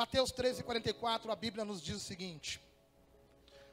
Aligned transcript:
Mateus 0.00 0.32
13, 0.32 0.62
44, 0.62 1.30
a 1.30 1.36
Bíblia 1.36 1.62
nos 1.62 1.82
diz 1.82 1.96
o 1.96 2.00
seguinte: 2.00 2.58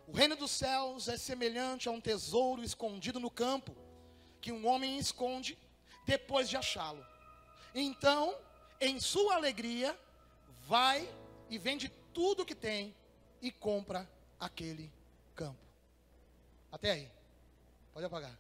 O 0.06 0.12
reino 0.12 0.35
dos 0.35 0.51
céus 0.51 1.07
é 1.07 1.15
semelhante 1.15 1.88
a 1.88 1.92
um 1.92 2.01
tesouro 2.01 2.61
escondido 2.61 3.17
no 3.17 3.31
campo, 3.31 3.73
que 4.42 4.51
um 4.51 4.67
homem 4.67 4.98
esconde 4.98 5.58
depois 6.05 6.50
de 6.50 6.58
achá-lo. 6.58 7.01
Então, 7.74 8.38
em 8.82 9.00
sua 9.00 9.36
alegria, 9.36 9.98
vai 10.68 11.09
e 11.50 11.57
vende 11.57 11.88
tudo 12.13 12.46
que 12.46 12.54
tem 12.54 12.94
e 13.41 13.50
compra 13.50 14.05
aquele 14.38 14.91
campo. 15.34 15.66
Até 16.70 16.91
aí. 16.91 17.12
Pode 17.94 18.05
apagar. 18.05 18.38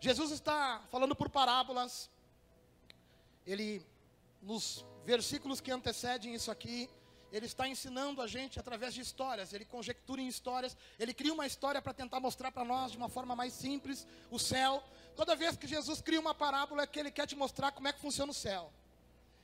Jesus 0.00 0.32
está 0.32 0.82
falando 0.90 1.14
por 1.14 1.28
parábolas. 1.28 2.10
Ele, 3.46 3.84
nos 4.42 4.84
versículos 5.04 5.60
que 5.60 5.70
antecedem 5.70 6.34
isso 6.34 6.50
aqui, 6.50 6.88
ele 7.32 7.46
está 7.46 7.68
ensinando 7.68 8.20
a 8.20 8.26
gente 8.26 8.58
através 8.58 8.92
de 8.92 9.00
histórias. 9.00 9.52
Ele 9.52 9.64
conjectura 9.64 10.20
em 10.20 10.26
histórias. 10.26 10.76
Ele 10.98 11.14
cria 11.14 11.32
uma 11.32 11.46
história 11.46 11.80
para 11.80 11.94
tentar 11.94 12.18
mostrar 12.18 12.50
para 12.50 12.64
nós 12.64 12.90
de 12.90 12.96
uma 12.96 13.08
forma 13.08 13.36
mais 13.36 13.52
simples 13.52 14.06
o 14.30 14.38
céu. 14.38 14.82
Toda 15.14 15.36
vez 15.36 15.56
que 15.56 15.66
Jesus 15.66 16.00
cria 16.00 16.20
uma 16.20 16.34
parábola, 16.34 16.82
é 16.82 16.86
que 16.86 16.98
ele 16.98 17.10
quer 17.10 17.26
te 17.26 17.36
mostrar 17.36 17.72
como 17.72 17.86
é 17.86 17.92
que 17.92 18.00
funciona 18.00 18.32
o 18.32 18.34
céu. 18.34 18.72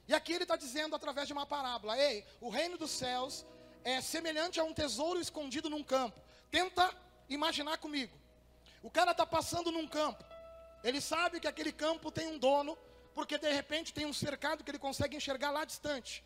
E 0.09 0.15
aqui 0.15 0.33
ele 0.33 0.45
está 0.45 0.57
dizendo 0.57 0.97
através 0.97 1.27
de 1.27 1.33
uma 1.33 1.47
parábola: 1.47 1.99
Ei, 1.99 2.25
o 2.41 2.49
reino 2.49 2.77
dos 2.77 2.91
céus 2.91 3.45
é 3.85 4.01
semelhante 4.01 4.59
a 4.59 4.65
um 4.65 4.73
tesouro 4.73 5.21
escondido 5.21 5.71
num 5.71 5.83
campo. 5.83 6.21
Tenta 6.51 6.93
imaginar 7.29 7.79
comigo. 7.79 8.17
O 8.83 8.91
cara 8.91 9.13
está 9.13 9.27
passando 9.27 9.71
num 9.71 9.87
campo. 9.87 10.25
Ele 10.83 11.01
sabe 11.01 11.41
que 11.41 11.49
aquele 11.49 11.73
campo 11.73 12.11
tem 12.11 12.29
um 12.29 12.39
dono, 12.39 12.77
porque 13.17 13.39
de 13.39 13.51
repente 13.51 13.95
tem 13.95 14.05
um 14.05 14.13
cercado 14.13 14.63
que 14.63 14.71
ele 14.71 14.79
consegue 14.79 15.17
enxergar 15.17 15.51
lá 15.51 15.65
distante. 15.65 16.23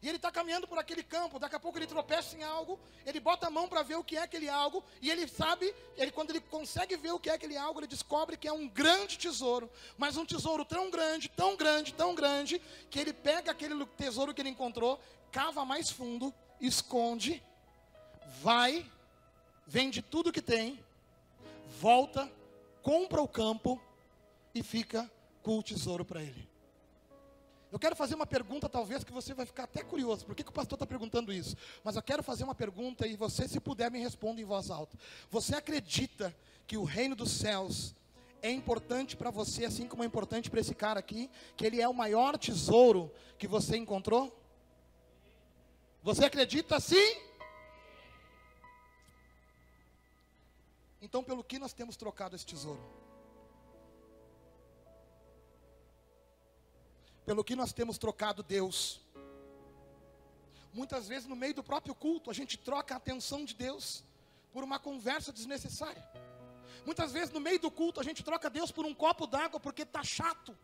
E 0.00 0.08
ele 0.08 0.16
está 0.16 0.32
caminhando 0.32 0.66
por 0.66 0.78
aquele 0.78 1.02
campo, 1.02 1.38
daqui 1.38 1.54
a 1.54 1.60
pouco 1.60 1.78
ele 1.78 1.86
tropeça 1.86 2.34
em 2.34 2.42
algo, 2.42 2.80
ele 3.04 3.20
bota 3.20 3.48
a 3.48 3.50
mão 3.50 3.68
para 3.68 3.82
ver 3.82 3.96
o 3.96 4.02
que 4.02 4.16
é 4.16 4.22
aquele 4.22 4.48
algo, 4.48 4.82
e 5.02 5.10
ele 5.10 5.28
sabe, 5.28 5.74
ele, 5.94 6.10
quando 6.10 6.30
ele 6.30 6.40
consegue 6.40 6.96
ver 6.96 7.12
o 7.12 7.20
que 7.20 7.28
é 7.28 7.34
aquele 7.34 7.54
algo, 7.54 7.80
ele 7.80 7.86
descobre 7.86 8.38
que 8.38 8.48
é 8.48 8.52
um 8.52 8.66
grande 8.66 9.18
tesouro, 9.18 9.70
mas 9.98 10.16
um 10.16 10.24
tesouro 10.24 10.64
tão 10.64 10.90
grande, 10.90 11.28
tão 11.28 11.54
grande, 11.54 11.92
tão 11.92 12.14
grande, 12.14 12.62
que 12.88 12.98
ele 12.98 13.12
pega 13.12 13.50
aquele 13.50 13.84
tesouro 13.84 14.32
que 14.32 14.40
ele 14.40 14.48
encontrou, 14.48 14.98
cava 15.30 15.66
mais 15.66 15.90
fundo, 15.90 16.32
esconde, 16.58 17.42
vai, 18.40 18.90
vende 19.66 20.00
tudo 20.00 20.32
que 20.32 20.40
tem, 20.40 20.82
volta, 21.78 22.32
compra 22.82 23.20
o 23.20 23.28
campo 23.28 23.78
e 24.54 24.62
fica 24.62 25.10
com 25.42 25.58
o 25.58 25.62
tesouro 25.62 26.04
para 26.04 26.22
ele. 26.22 26.48
Eu 27.72 27.78
quero 27.78 27.96
fazer 27.96 28.14
uma 28.14 28.26
pergunta, 28.26 28.68
talvez, 28.68 29.02
que 29.02 29.12
você 29.12 29.32
vai 29.32 29.46
ficar 29.46 29.64
até 29.64 29.82
curioso. 29.82 30.26
Por 30.26 30.34
que, 30.34 30.44
que 30.44 30.50
o 30.50 30.52
pastor 30.52 30.76
está 30.76 30.86
perguntando 30.86 31.32
isso? 31.32 31.56
Mas 31.82 31.96
eu 31.96 32.02
quero 32.02 32.22
fazer 32.22 32.44
uma 32.44 32.54
pergunta 32.54 33.06
e 33.06 33.16
você, 33.16 33.48
se 33.48 33.58
puder, 33.58 33.90
me 33.90 33.98
responda 33.98 34.42
em 34.42 34.44
voz 34.44 34.70
alta. 34.70 34.98
Você 35.30 35.56
acredita 35.56 36.36
que 36.66 36.76
o 36.76 36.84
reino 36.84 37.16
dos 37.16 37.30
céus 37.30 37.94
é 38.42 38.50
importante 38.50 39.16
para 39.16 39.30
você, 39.30 39.64
assim 39.64 39.88
como 39.88 40.02
é 40.02 40.06
importante 40.06 40.50
para 40.50 40.60
esse 40.60 40.74
cara 40.74 41.00
aqui? 41.00 41.30
Que 41.56 41.64
ele 41.64 41.80
é 41.80 41.88
o 41.88 41.94
maior 41.94 42.36
tesouro 42.36 43.10
que 43.38 43.48
você 43.48 43.78
encontrou? 43.78 44.38
Você 46.02 46.26
acredita 46.26 46.78
sim? 46.78 47.16
Então, 51.00 51.24
pelo 51.24 51.42
que 51.42 51.58
nós 51.58 51.72
temos 51.72 51.96
trocado 51.96 52.36
esse 52.36 52.44
tesouro? 52.44 53.01
Pelo 57.32 57.42
que 57.42 57.56
nós 57.56 57.72
temos 57.72 57.96
trocado 57.96 58.42
Deus. 58.42 59.00
Muitas 60.70 61.08
vezes, 61.08 61.26
no 61.26 61.34
meio 61.34 61.54
do 61.54 61.62
próprio 61.62 61.94
culto, 61.94 62.30
a 62.30 62.34
gente 62.34 62.58
troca 62.58 62.92
a 62.92 62.98
atenção 62.98 63.42
de 63.42 63.54
Deus 63.54 64.04
por 64.52 64.62
uma 64.62 64.78
conversa 64.78 65.32
desnecessária. 65.32 66.06
Muitas 66.84 67.10
vezes, 67.10 67.30
no 67.30 67.40
meio 67.40 67.58
do 67.58 67.70
culto, 67.70 68.00
a 68.00 68.04
gente 68.04 68.22
troca 68.22 68.50
Deus 68.50 68.70
por 68.70 68.84
um 68.84 68.92
copo 68.92 69.26
d'água 69.26 69.58
porque 69.58 69.80
está 69.80 70.04
chato. 70.04 70.54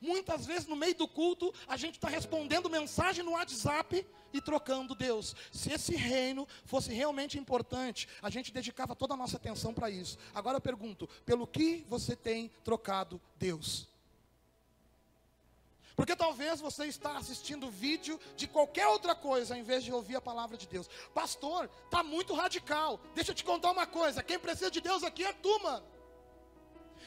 Muitas 0.00 0.44
vezes, 0.44 0.66
no 0.66 0.74
meio 0.74 0.96
do 0.96 1.06
culto, 1.06 1.54
a 1.68 1.76
gente 1.76 1.94
está 1.94 2.08
respondendo 2.08 2.68
mensagem 2.68 3.24
no 3.24 3.34
WhatsApp 3.34 4.04
e 4.32 4.40
trocando 4.40 4.96
Deus. 4.96 5.36
Se 5.52 5.72
esse 5.72 5.94
reino 5.94 6.48
fosse 6.64 6.92
realmente 6.92 7.38
importante, 7.38 8.08
a 8.20 8.28
gente 8.28 8.52
dedicava 8.52 8.96
toda 8.96 9.14
a 9.14 9.16
nossa 9.16 9.36
atenção 9.36 9.72
para 9.72 9.88
isso. 9.88 10.18
Agora 10.34 10.56
eu 10.56 10.60
pergunto: 10.60 11.08
pelo 11.24 11.46
que 11.46 11.86
você 11.88 12.16
tem 12.16 12.50
trocado 12.64 13.20
Deus? 13.38 13.91
Porque 15.94 16.16
talvez 16.16 16.60
você 16.60 16.86
está 16.86 17.16
assistindo 17.16 17.70
vídeo 17.70 18.18
de 18.36 18.46
qualquer 18.46 18.86
outra 18.88 19.14
coisa, 19.14 19.56
em 19.56 19.62
vez 19.62 19.84
de 19.84 19.92
ouvir 19.92 20.16
a 20.16 20.20
palavra 20.20 20.56
de 20.56 20.66
Deus. 20.66 20.88
Pastor, 21.12 21.68
está 21.84 22.02
muito 22.02 22.34
radical. 22.34 22.98
Deixa 23.14 23.32
eu 23.32 23.34
te 23.34 23.44
contar 23.44 23.70
uma 23.70 23.86
coisa: 23.86 24.22
quem 24.22 24.38
precisa 24.38 24.70
de 24.70 24.80
Deus 24.80 25.02
aqui 25.02 25.24
é 25.24 25.32
tu, 25.32 25.62
mano. 25.62 25.86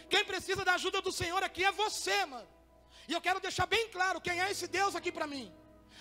Quem 0.10 0.24
precisa 0.24 0.64
da 0.64 0.74
ajuda 0.76 1.02
do 1.02 1.12
Senhor 1.12 1.42
aqui 1.44 1.66
é 1.66 1.72
você, 1.72 2.26
mano. 2.26 2.48
E 3.08 3.14
eu 3.14 3.22
quero 3.22 3.40
deixar 3.40 3.66
bem 3.66 3.90
claro 3.90 4.22
quem 4.22 4.40
é 4.40 4.52
esse 4.52 4.68
Deus 4.68 4.96
aqui 4.96 5.12
para 5.12 5.28
mim. 5.28 5.54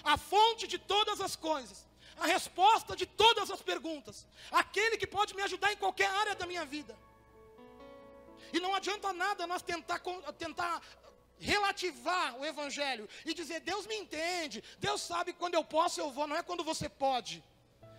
A 0.03 0.17
fonte 0.19 0.67
de 0.67 0.79
todas 0.79 1.21
as 1.21 1.35
coisas, 1.37 1.87
a 2.19 2.27
resposta 2.27 2.95
de 2.95 3.07
todas 3.07 3.51
as 3.51 3.63
perguntas, 3.63 4.27
aquele 4.51 4.97
que 4.97 5.07
pode 5.07 5.35
me 5.35 5.43
ajudar 5.43 5.73
em 5.73 5.77
qualquer 5.77 6.11
área 6.11 6.35
da 6.35 6.47
minha 6.47 6.65
vida. 6.65 6.97
E 8.53 8.61
não 8.61 8.75
adianta 8.75 9.13
nada 9.13 9.47
nós 9.47 9.63
tentar, 9.63 10.01
tentar 10.39 10.81
relativar 11.39 12.39
o 12.39 12.45
evangelho 12.45 13.09
e 13.25 13.35
dizer: 13.35 13.61
Deus 13.61 13.87
me 13.87 13.97
entende, 13.97 14.63
Deus 14.79 15.01
sabe 15.01 15.33
quando 15.33 15.55
eu 15.55 15.65
posso 15.65 16.01
eu 16.01 16.11
vou, 16.11 16.27
não 16.27 16.37
é 16.37 16.43
quando 16.43 16.65
você 16.65 16.89
pode. 16.89 17.43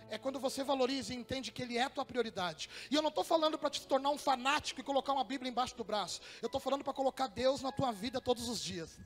É 0.08 0.16
quando 0.16 0.38
você 0.38 0.62
valoriza 0.62 1.12
e 1.12 1.16
entende 1.16 1.50
que 1.50 1.60
Ele 1.60 1.76
é 1.76 1.82
a 1.82 1.90
tua 1.90 2.04
prioridade. 2.04 2.70
E 2.90 2.94
eu 2.94 3.02
não 3.02 3.08
estou 3.08 3.24
falando 3.24 3.58
para 3.58 3.68
te 3.68 3.84
tornar 3.86 4.10
um 4.10 4.18
fanático 4.18 4.80
e 4.80 4.84
colocar 4.84 5.12
uma 5.12 5.24
Bíblia 5.24 5.50
embaixo 5.50 5.76
do 5.76 5.82
braço. 5.82 6.20
Eu 6.40 6.46
estou 6.46 6.60
falando 6.60 6.84
para 6.84 6.92
colocar 6.92 7.26
Deus 7.26 7.60
na 7.60 7.72
tua 7.72 7.90
vida 7.90 8.20
todos 8.20 8.48
os 8.48 8.62
dias. 8.62 8.96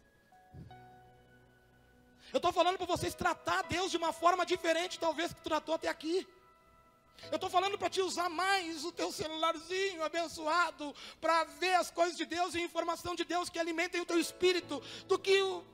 Eu 2.33 2.37
estou 2.37 2.53
falando 2.53 2.77
para 2.77 2.87
vocês 2.87 3.15
tratar 3.15 3.62
Deus 3.62 3.91
de 3.91 3.97
uma 3.97 4.12
forma 4.12 4.45
diferente, 4.45 5.01
talvez, 5.01 5.33
que 5.33 5.41
tratou 5.41 5.75
até 5.75 5.89
aqui. 5.89 6.29
Eu 7.28 7.36
estou 7.36 7.50
falando 7.50 7.76
para 7.76 7.91
te 7.91 8.00
usar 8.00 8.28
mais 8.28 8.84
o 8.84 8.92
teu 8.92 9.12
celularzinho 9.12 10.03
abençoado 10.03 10.94
para 11.20 11.44
ver 11.44 11.75
as 11.75 11.91
coisas 11.91 12.16
de 12.16 12.25
Deus 12.25 12.54
e 12.54 12.60
informação 12.60 13.14
de 13.14 13.25
Deus 13.25 13.48
que 13.48 13.58
alimentem 13.58 14.00
o 14.00 14.06
teu 14.06 14.19
espírito 14.19 14.81
do 15.06 15.19
que 15.19 15.41
o, 15.42 15.64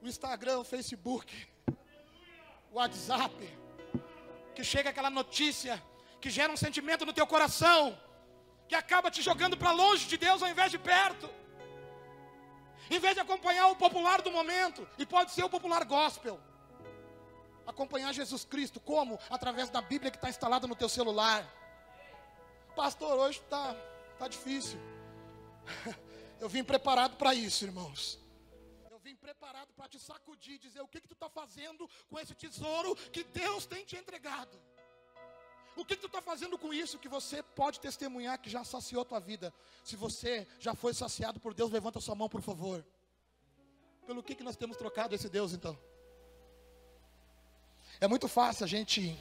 o 0.00 0.06
Instagram, 0.06 0.58
o 0.60 0.64
Facebook, 0.64 1.48
o 2.70 2.76
WhatsApp, 2.76 3.34
que 4.54 4.64
chega 4.64 4.90
aquela 4.90 5.10
notícia 5.10 5.82
que 6.20 6.30
gera 6.30 6.52
um 6.52 6.56
sentimento 6.56 7.04
no 7.04 7.12
teu 7.12 7.26
coração, 7.26 7.98
que 8.68 8.74
acaba 8.74 9.10
te 9.10 9.20
jogando 9.20 9.56
para 9.56 9.72
longe 9.72 10.06
de 10.06 10.16
Deus 10.16 10.42
ao 10.42 10.48
invés 10.48 10.70
de 10.70 10.78
perto. 10.78 11.28
Em 12.88 12.98
vez 12.98 13.14
de 13.14 13.20
acompanhar 13.20 13.68
o 13.68 13.76
popular 13.76 14.22
do 14.22 14.30
momento, 14.30 14.88
e 14.98 15.04
pode 15.04 15.32
ser 15.32 15.44
o 15.44 15.50
popular 15.50 15.84
gospel 15.84 16.40
acompanhar 17.66 18.12
Jesus 18.12 18.44
Cristo. 18.44 18.80
Como? 18.80 19.18
Através 19.30 19.70
da 19.70 19.80
Bíblia 19.80 20.10
que 20.10 20.16
está 20.16 20.28
instalada 20.28 20.66
no 20.66 20.76
teu 20.76 20.88
celular. 20.88 21.46
Pastor, 22.74 23.18
hoje 23.18 23.40
está 23.40 23.74
tá 24.18 24.28
difícil. 24.28 24.78
Eu 26.40 26.48
vim 26.48 26.64
preparado 26.64 27.16
para 27.16 27.34
isso, 27.34 27.64
irmãos. 27.64 28.18
Eu 28.90 28.98
vim 28.98 29.14
preparado 29.14 29.72
para 29.74 29.88
te 29.88 30.00
sacudir, 30.00 30.58
dizer 30.58 30.80
o 30.80 30.88
que, 30.88 31.00
que 31.00 31.06
tu 31.06 31.14
está 31.14 31.28
fazendo 31.28 31.88
com 32.10 32.18
esse 32.18 32.34
tesouro 32.34 32.96
que 33.12 33.22
Deus 33.22 33.64
tem 33.64 33.84
te 33.84 33.96
entregado. 33.96 34.58
O 35.76 35.84
que, 35.84 35.94
que 35.94 36.02
tu 36.02 36.08
está 36.08 36.20
fazendo 36.20 36.58
com 36.58 36.74
isso 36.74 36.98
que 36.98 37.08
você 37.08 37.42
pode 37.42 37.80
testemunhar 37.80 38.38
que 38.40 38.50
já 38.50 38.64
saciou 38.64 39.04
tua 39.04 39.20
vida? 39.20 39.54
Se 39.84 39.96
você 39.96 40.46
já 40.58 40.74
foi 40.74 40.92
saciado 40.92 41.40
por 41.40 41.54
Deus, 41.54 41.70
levanta 41.70 42.00
sua 42.00 42.14
mão, 42.14 42.28
por 42.28 42.42
favor. 42.42 42.84
Pelo 44.06 44.22
que, 44.22 44.34
que 44.34 44.42
nós 44.42 44.56
temos 44.56 44.76
trocado 44.76 45.14
esse 45.14 45.28
Deus 45.28 45.52
então? 45.52 45.78
É 48.02 48.08
muito 48.08 48.26
fácil 48.26 48.64
a 48.64 48.66
gente 48.66 49.16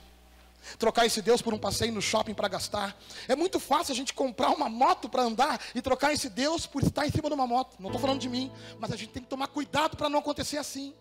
trocar 0.79 1.05
esse 1.05 1.21
Deus 1.21 1.39
por 1.39 1.53
um 1.53 1.59
passeio 1.59 1.93
no 1.93 2.01
shopping 2.01 2.33
para 2.33 2.47
gastar. 2.47 2.99
É 3.27 3.35
muito 3.35 3.59
fácil 3.59 3.91
a 3.91 3.95
gente 3.95 4.11
comprar 4.11 4.49
uma 4.49 4.67
moto 4.67 5.07
para 5.07 5.21
andar 5.21 5.61
e 5.75 5.83
trocar 5.83 6.11
esse 6.13 6.27
Deus 6.27 6.65
por 6.65 6.81
estar 6.81 7.05
em 7.05 7.11
cima 7.11 7.29
de 7.29 7.35
uma 7.35 7.45
moto. 7.45 7.75
Não 7.79 7.89
estou 7.89 8.01
falando 8.01 8.19
de 8.19 8.27
mim, 8.27 8.51
mas 8.79 8.91
a 8.91 8.95
gente 8.95 9.11
tem 9.11 9.21
que 9.21 9.29
tomar 9.29 9.49
cuidado 9.49 9.95
para 9.95 10.09
não 10.09 10.17
acontecer 10.17 10.57
assim. 10.57 10.95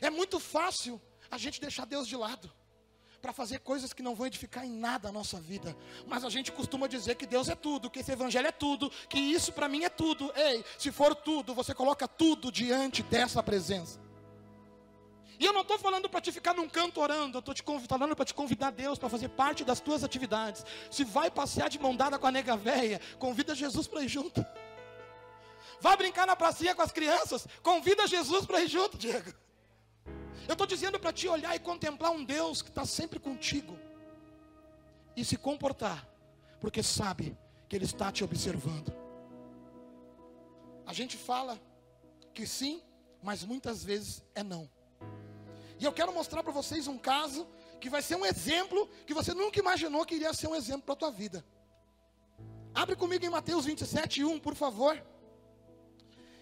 É 0.00 0.10
muito 0.10 0.40
fácil 0.40 1.00
a 1.30 1.38
gente 1.38 1.60
deixar 1.60 1.86
Deus 1.86 2.08
de 2.08 2.16
lado 2.16 2.50
para 3.20 3.32
fazer 3.32 3.60
coisas 3.60 3.92
que 3.92 4.02
não 4.02 4.16
vão 4.16 4.26
edificar 4.26 4.66
em 4.66 4.72
nada 4.72 5.10
a 5.10 5.12
nossa 5.12 5.40
vida. 5.40 5.76
Mas 6.08 6.24
a 6.24 6.28
gente 6.28 6.50
costuma 6.50 6.88
dizer 6.88 7.14
que 7.14 7.24
Deus 7.24 7.48
é 7.48 7.54
tudo, 7.54 7.88
que 7.88 8.00
esse 8.00 8.10
evangelho 8.10 8.48
é 8.48 8.52
tudo, 8.52 8.90
que 9.08 9.20
isso 9.20 9.52
para 9.52 9.68
mim 9.68 9.84
é 9.84 9.88
tudo. 9.88 10.32
Ei, 10.34 10.64
se 10.76 10.90
for 10.90 11.14
tudo, 11.14 11.54
você 11.54 11.72
coloca 11.72 12.08
tudo 12.08 12.50
diante 12.50 13.00
dessa 13.00 13.40
presença. 13.44 14.00
E 15.42 15.44
eu 15.44 15.52
não 15.52 15.62
estou 15.62 15.76
falando 15.76 16.08
para 16.08 16.20
te 16.20 16.30
ficar 16.30 16.54
num 16.54 16.68
canto 16.68 17.00
orando, 17.00 17.38
eu 17.38 17.40
estou 17.40 17.52
te 17.52 17.64
falando 17.88 18.14
para 18.14 18.24
te 18.24 18.32
convidar 18.32 18.70
Deus 18.70 18.96
para 18.96 19.08
fazer 19.08 19.28
parte 19.28 19.64
das 19.64 19.80
tuas 19.80 20.04
atividades. 20.04 20.64
Se 20.88 21.02
vai 21.02 21.32
passear 21.32 21.68
de 21.68 21.80
mão 21.80 21.96
dada 21.96 22.16
com 22.16 22.28
a 22.28 22.30
nega 22.30 22.56
véia, 22.56 23.00
convida 23.18 23.52
Jesus 23.52 23.88
para 23.88 24.04
ir 24.04 24.08
junto. 24.08 24.46
Vá 25.80 25.96
brincar 25.96 26.28
na 26.28 26.36
pracinha 26.36 26.76
com 26.76 26.82
as 26.82 26.92
crianças. 26.92 27.44
Convida 27.60 28.06
Jesus 28.06 28.46
para 28.46 28.60
ir 28.60 28.68
junto, 28.68 28.96
Diego. 28.96 29.34
Eu 30.46 30.52
estou 30.52 30.64
dizendo 30.64 31.00
para 31.00 31.12
ti 31.12 31.26
olhar 31.26 31.56
e 31.56 31.58
contemplar 31.58 32.12
um 32.12 32.24
Deus 32.24 32.62
que 32.62 32.68
está 32.68 32.86
sempre 32.86 33.18
contigo. 33.18 33.76
E 35.16 35.24
se 35.24 35.36
comportar, 35.36 36.06
porque 36.60 36.84
sabe 36.84 37.36
que 37.68 37.74
Ele 37.74 37.84
está 37.84 38.12
te 38.12 38.22
observando. 38.22 38.92
A 40.86 40.92
gente 40.92 41.16
fala 41.16 41.60
que 42.32 42.46
sim, 42.46 42.80
mas 43.20 43.42
muitas 43.42 43.82
vezes 43.82 44.22
é 44.36 44.44
não. 44.44 44.70
E 45.82 45.84
eu 45.84 45.92
quero 45.92 46.12
mostrar 46.14 46.44
para 46.44 46.52
vocês 46.52 46.86
um 46.86 46.96
caso 46.96 47.44
que 47.80 47.90
vai 47.90 48.00
ser 48.00 48.14
um 48.14 48.24
exemplo 48.24 48.88
que 49.04 49.12
você 49.12 49.34
nunca 49.34 49.58
imaginou 49.58 50.06
que 50.06 50.14
iria 50.14 50.32
ser 50.32 50.46
um 50.46 50.54
exemplo 50.54 50.82
para 50.82 50.92
a 50.92 50.96
tua 50.96 51.10
vida. 51.10 51.44
Abre 52.72 52.94
comigo 52.94 53.24
em 53.24 53.28
Mateus 53.28 53.64
27, 53.64 54.22
1, 54.22 54.38
por 54.38 54.54
favor. 54.54 54.94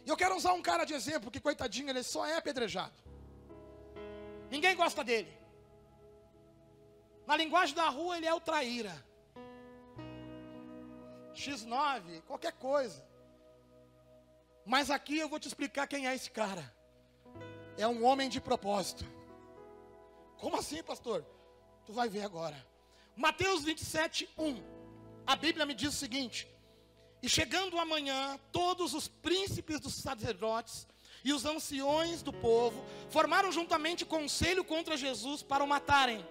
E 0.05 0.11
eu 0.11 0.15
quero 0.15 0.37
usar 0.37 0.53
um 0.53 0.61
cara 0.61 0.85
de 0.85 0.93
exemplo, 0.93 1.31
que 1.31 1.41
coitadinho, 1.41 1.89
ele 1.89 2.03
só 2.03 2.27
é 2.27 2.37
apedrejado. 2.37 2.93
Ninguém 4.51 4.77
gosta 4.77 5.03
dele. 5.03 5.33
Na 7.27 7.35
linguagem 7.35 7.75
da 7.75 7.89
rua, 7.89 8.19
ele 8.19 8.27
é 8.27 8.35
o 8.35 8.41
traíra. 8.41 8.95
X9, 11.33 12.21
qualquer 12.27 12.53
coisa. 12.53 13.03
Mas 14.67 14.91
aqui 14.91 15.17
eu 15.19 15.31
vou 15.31 15.41
te 15.41 15.49
explicar 15.49 15.87
quem 15.87 16.07
é 16.07 16.15
esse 16.15 16.31
cara. 16.31 16.71
É 17.79 17.89
um 17.89 18.05
homem 18.05 18.29
de 18.29 18.39
propósito. 18.39 19.20
Como 20.41 20.57
assim, 20.57 20.83
pastor? 20.83 21.25
Tu 21.85 21.93
vai 21.93 22.09
ver 22.09 22.23
agora. 22.23 22.67
Mateus 23.15 23.63
27, 23.63 24.29
1. 24.39 24.63
A 25.27 25.37
Bíblia 25.37 25.67
me 25.67 25.75
diz 25.75 25.91
o 25.91 25.97
seguinte: 25.97 26.49
E 27.23 27.29
chegando 27.29 27.79
amanhã, 27.79 28.41
todos 28.51 28.95
os 28.95 29.07
príncipes 29.07 29.79
dos 29.79 29.95
sacerdotes 29.95 30.89
e 31.23 31.33
os 31.33 31.45
anciões 31.45 32.23
do 32.23 32.33
povo 32.33 32.83
formaram 33.11 33.53
juntamente 33.53 34.07
conselho 34.07 34.65
contra 34.65 34.97
Jesus 34.97 35.43
para 35.43 35.63
o 35.63 35.69
matarem. 35.69 36.27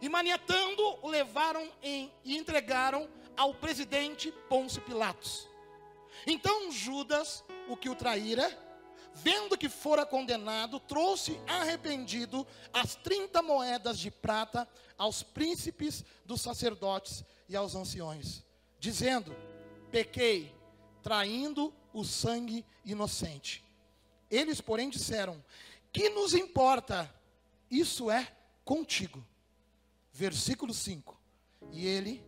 E 0.00 0.08
maniatando, 0.08 0.82
o 1.02 1.08
levaram 1.08 1.66
em, 1.82 2.12
e 2.22 2.36
entregaram 2.36 3.08
ao 3.36 3.54
presidente 3.54 4.30
Pôncio 4.48 4.82
Pilatos. 4.82 5.48
Então 6.26 6.70
Judas, 6.70 7.42
o 7.68 7.76
que 7.76 7.88
o 7.88 7.94
traíra, 7.94 8.46
vendo 9.22 9.56
que 9.56 9.68
fora 9.68 10.06
condenado, 10.06 10.80
trouxe 10.80 11.38
arrependido 11.46 12.46
as 12.72 12.94
30 12.96 13.42
moedas 13.42 13.98
de 13.98 14.10
prata 14.10 14.68
aos 14.96 15.22
príncipes 15.22 16.04
dos 16.24 16.40
sacerdotes 16.40 17.24
e 17.48 17.56
aos 17.56 17.74
anciões, 17.74 18.44
dizendo: 18.78 19.34
Pequei, 19.90 20.54
traindo 21.02 21.72
o 21.92 22.04
sangue 22.04 22.64
inocente. 22.84 23.64
Eles, 24.30 24.60
porém, 24.60 24.90
disseram: 24.90 25.42
Que 25.92 26.08
nos 26.10 26.34
importa? 26.34 27.12
Isso 27.70 28.10
é 28.10 28.26
contigo. 28.64 29.24
Versículo 30.12 30.72
5. 30.72 31.18
E 31.72 31.86
ele, 31.86 32.24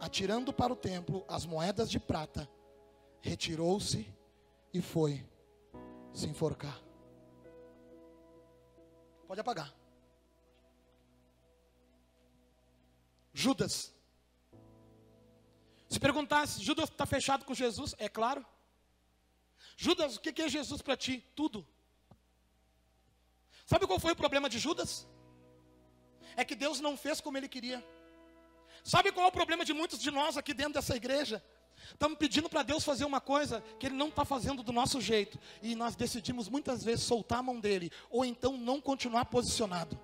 atirando 0.00 0.52
para 0.52 0.72
o 0.72 0.76
templo 0.76 1.24
as 1.28 1.46
moedas 1.46 1.90
de 1.90 1.98
prata, 1.98 2.48
retirou-se 3.20 4.06
e 4.72 4.80
foi 4.80 5.24
se 6.16 6.26
enforcar. 6.26 6.80
Pode 9.28 9.40
apagar. 9.40 9.72
Judas. 13.34 13.94
Se 15.90 16.00
perguntasse, 16.00 16.62
Judas 16.62 16.88
está 16.88 17.04
fechado 17.04 17.44
com 17.44 17.54
Jesus? 17.54 17.94
É 17.98 18.08
claro. 18.08 18.44
Judas, 19.76 20.16
o 20.16 20.20
que 20.20 20.42
é 20.42 20.48
Jesus 20.48 20.80
para 20.80 20.96
ti? 20.96 21.22
Tudo. 21.34 21.66
Sabe 23.66 23.86
qual 23.86 24.00
foi 24.00 24.12
o 24.12 24.16
problema 24.16 24.48
de 24.48 24.58
Judas? 24.58 25.06
É 26.34 26.44
que 26.44 26.54
Deus 26.54 26.80
não 26.80 26.96
fez 26.96 27.20
como 27.20 27.36
ele 27.36 27.48
queria. 27.48 27.84
Sabe 28.82 29.12
qual 29.12 29.26
é 29.26 29.28
o 29.28 29.32
problema 29.32 29.64
de 29.64 29.74
muitos 29.74 29.98
de 29.98 30.10
nós 30.10 30.36
aqui 30.36 30.54
dentro 30.54 30.74
dessa 30.74 30.96
igreja? 30.96 31.44
Estamos 31.90 32.18
pedindo 32.18 32.48
para 32.48 32.62
Deus 32.62 32.84
fazer 32.84 33.04
uma 33.04 33.20
coisa 33.20 33.62
que 33.78 33.86
Ele 33.86 33.94
não 33.94 34.08
está 34.08 34.24
fazendo 34.24 34.62
do 34.62 34.72
nosso 34.72 35.00
jeito. 35.00 35.38
E 35.62 35.74
nós 35.74 35.94
decidimos 35.94 36.48
muitas 36.48 36.82
vezes 36.82 37.04
soltar 37.04 37.38
a 37.38 37.42
mão 37.42 37.60
dele, 37.60 37.90
ou 38.10 38.24
então 38.24 38.56
não 38.56 38.80
continuar 38.80 39.26
posicionado. 39.26 39.98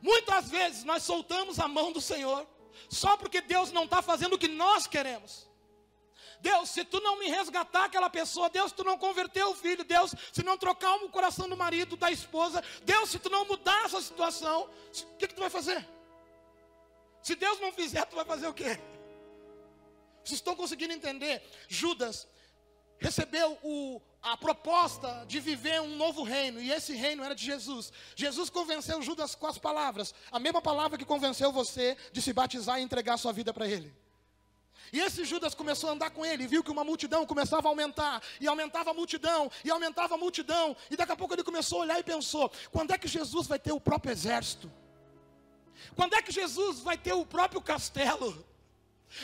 Muitas 0.00 0.50
vezes 0.50 0.84
nós 0.84 1.02
soltamos 1.02 1.58
a 1.58 1.68
mão 1.68 1.92
do 1.92 2.00
Senhor, 2.00 2.46
só 2.88 3.16
porque 3.16 3.40
Deus 3.40 3.72
não 3.72 3.84
está 3.84 4.02
fazendo 4.02 4.34
o 4.34 4.38
que 4.38 4.48
nós 4.48 4.86
queremos. 4.86 5.48
Deus, 6.40 6.68
se 6.68 6.84
tu 6.84 7.00
não 7.00 7.18
me 7.18 7.26
resgatar 7.26 7.84
aquela 7.84 8.10
pessoa, 8.10 8.50
Deus, 8.50 8.70
tu 8.70 8.84
não 8.84 8.98
converter 8.98 9.44
o 9.44 9.54
filho, 9.54 9.82
Deus, 9.82 10.14
se 10.30 10.42
não 10.42 10.58
trocar 10.58 10.94
o 10.96 11.08
coração 11.08 11.48
do 11.48 11.56
marido, 11.56 11.96
da 11.96 12.10
esposa, 12.10 12.62
Deus, 12.82 13.08
se 13.08 13.18
tu 13.18 13.30
não 13.30 13.46
mudar 13.46 13.86
essa 13.86 14.00
situação, 14.02 14.68
o 14.68 15.16
que, 15.16 15.26
que 15.26 15.34
tu 15.34 15.40
vai 15.40 15.48
fazer? 15.48 15.88
Se 17.22 17.34
Deus 17.34 17.58
não 17.60 17.72
fizer, 17.72 18.04
tu 18.04 18.16
vai 18.16 18.26
fazer 18.26 18.46
o 18.46 18.52
quê? 18.52 18.78
Vocês 20.24 20.38
estão 20.38 20.56
conseguindo 20.56 20.92
entender? 20.92 21.42
Judas 21.68 22.26
recebeu 22.98 23.58
o, 23.62 24.00
a 24.22 24.36
proposta 24.36 25.24
de 25.28 25.38
viver 25.38 25.80
um 25.82 25.96
novo 25.96 26.22
reino, 26.22 26.60
e 26.60 26.72
esse 26.72 26.94
reino 26.94 27.22
era 27.22 27.34
de 27.34 27.44
Jesus. 27.44 27.92
Jesus 28.16 28.48
convenceu 28.48 29.02
Judas 29.02 29.34
com 29.34 29.46
as 29.46 29.58
palavras, 29.58 30.14
a 30.32 30.38
mesma 30.38 30.62
palavra 30.62 30.96
que 30.96 31.04
convenceu 31.04 31.52
você 31.52 31.96
de 32.12 32.22
se 32.22 32.32
batizar 32.32 32.80
e 32.80 32.82
entregar 32.82 33.18
sua 33.18 33.32
vida 33.32 33.52
para 33.52 33.68
ele. 33.68 33.94
E 34.92 35.00
esse 35.00 35.24
Judas 35.24 35.54
começou 35.54 35.90
a 35.90 35.92
andar 35.92 36.10
com 36.10 36.24
ele, 36.24 36.46
viu 36.46 36.62
que 36.62 36.70
uma 36.70 36.84
multidão 36.84 37.26
começava 37.26 37.68
a 37.68 37.70
aumentar, 37.70 38.22
e 38.40 38.46
aumentava 38.46 38.90
a 38.92 38.94
multidão, 38.94 39.50
e 39.64 39.70
aumentava 39.70 40.14
a 40.14 40.18
multidão, 40.18 40.74
e 40.90 40.96
daqui 40.96 41.12
a 41.12 41.16
pouco 41.16 41.34
ele 41.34 41.42
começou 41.42 41.80
a 41.80 41.82
olhar 41.82 41.98
e 41.98 42.02
pensou: 42.02 42.50
quando 42.70 42.92
é 42.92 42.98
que 42.98 43.08
Jesus 43.08 43.46
vai 43.46 43.58
ter 43.58 43.72
o 43.72 43.80
próprio 43.80 44.12
exército? 44.12 44.70
Quando 45.94 46.14
é 46.14 46.22
que 46.22 46.32
Jesus 46.32 46.80
vai 46.80 46.96
ter 46.96 47.12
o 47.12 47.26
próprio 47.26 47.60
castelo? 47.60 48.46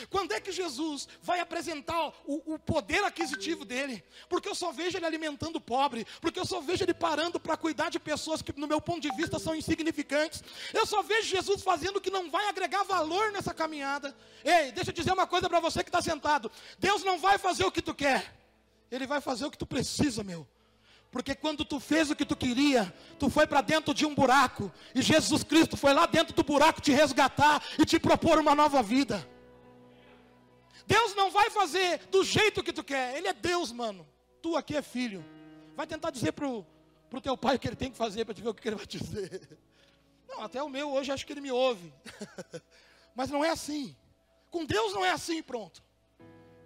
Quando 0.09 0.33
é 0.33 0.41
que 0.41 0.53
Jesus 0.53 1.09
vai 1.23 1.41
apresentar 1.41 2.09
o, 2.25 2.55
o, 2.55 2.59
poder 2.59 3.03
aquisitivo 3.05 3.65
dele? 3.65 4.03
Porque 4.29 4.49
eu 4.49 4.55
só 4.55 4.73
vejo 4.73 4.97
ele 4.97 5.07
alimentando 5.07 5.57
o 5.57 5.61
pobre, 5.61 6.07
porque 6.21 6.39
eu 6.39 6.47
só 6.47 6.61
vejo 6.61 6.85
ele 6.85 6.95
parando 6.95 7.39
para 7.41 7.57
cuidar 7.57 7.91
de 7.91 7.99
pessoas 7.99 8.43
que, 8.43 8.59
no 8.59 8.67
meu 8.67 8.81
ponto 8.81 9.01
de 9.01 9.15
vista, 9.15 9.39
são 9.39 9.55
insignificantes. 9.55 10.43
Eu 10.73 10.87
só 10.87 11.03
vejo 11.03 11.29
Jesus 11.29 11.63
fazendo 11.63 12.01
que 12.01 12.11
não 12.11 12.31
vai 12.31 12.49
agregar 12.49 12.85
valor 12.85 13.33
nessa 13.33 13.53
caminhada. 13.53 14.17
Ei, 14.45 14.73
deixa 14.73 14.91
eu 14.91 14.95
dizer 14.95 15.13
uma 15.13 15.27
coisa 15.27 15.49
para 15.49 15.61
você 15.61 15.83
que 15.83 15.89
está 15.89 16.03
sentado: 16.03 16.51
Deus 16.79 17.03
não 17.05 17.19
vai 17.19 17.39
fazer 17.39 17.65
o 17.65 17.73
que 17.73 17.83
tu 17.83 17.95
quer, 17.95 18.35
Ele 18.91 19.07
vai 19.07 19.21
fazer 19.21 19.45
o 19.45 19.51
que 19.51 19.59
tu 19.59 19.67
precisa, 19.67 20.23
meu. 20.23 20.47
Porque 21.11 21.35
quando 21.35 21.65
tu 21.65 21.81
fez 21.81 22.11
o 22.11 22.15
que 22.15 22.25
tu 22.25 22.37
queria, 22.37 22.95
tu 23.19 23.29
foi 23.29 23.47
para 23.47 23.61
dentro 23.61 23.93
de 23.93 24.07
um 24.07 24.15
buraco, 24.15 24.73
e 24.95 25.03
Jesus 25.03 25.43
Cristo 25.43 25.77
foi 25.77 25.93
lá 25.93 26.07
dentro 26.07 26.35
do 26.35 26.45
buraco 26.45 26.81
te 26.81 26.93
resgatar 26.93 27.63
e 27.79 27.85
te 27.85 27.99
propor 27.99 28.39
uma 28.39 28.55
nova 28.55 28.83
vida. 28.83 29.27
Deus 30.91 31.15
não 31.15 31.31
vai 31.31 31.49
fazer 31.51 31.99
do 32.09 32.25
jeito 32.25 32.65
que 32.65 32.73
tu 32.73 32.83
quer. 32.83 33.17
Ele 33.17 33.29
é 33.29 33.33
Deus, 33.33 33.71
mano. 33.71 34.05
Tu 34.43 34.57
aqui 34.57 34.77
é 34.77 34.83
filho. 34.83 35.25
Vai 35.77 35.87
tentar 35.87 36.11
dizer 36.11 36.33
pro, 36.33 36.67
pro 37.09 37.21
teu 37.21 37.37
pai 37.37 37.55
o 37.55 37.59
que 37.61 37.69
ele 37.69 37.77
tem 37.77 37.93
que 37.93 37.97
fazer 37.97 38.25
para 38.25 38.35
te 38.35 38.43
ver 38.43 38.49
o 38.49 38.55
que 38.55 38.69
ele 38.69 38.75
vai 38.75 38.87
dizer. 38.87 39.57
Não, 40.29 40.43
até 40.43 40.61
o 40.61 40.69
meu 40.69 40.91
hoje 40.91 41.13
acho 41.13 41.25
que 41.25 41.33
ele 41.33 41.41
me 41.41 41.53
ouve. 41.53 41.95
Mas 43.15 43.31
não 43.31 43.45
é 43.45 43.51
assim. 43.51 43.97
Com 44.51 44.65
Deus 44.65 44.93
não 44.93 45.05
é 45.05 45.11
assim, 45.11 45.41
pronto. 45.45 45.81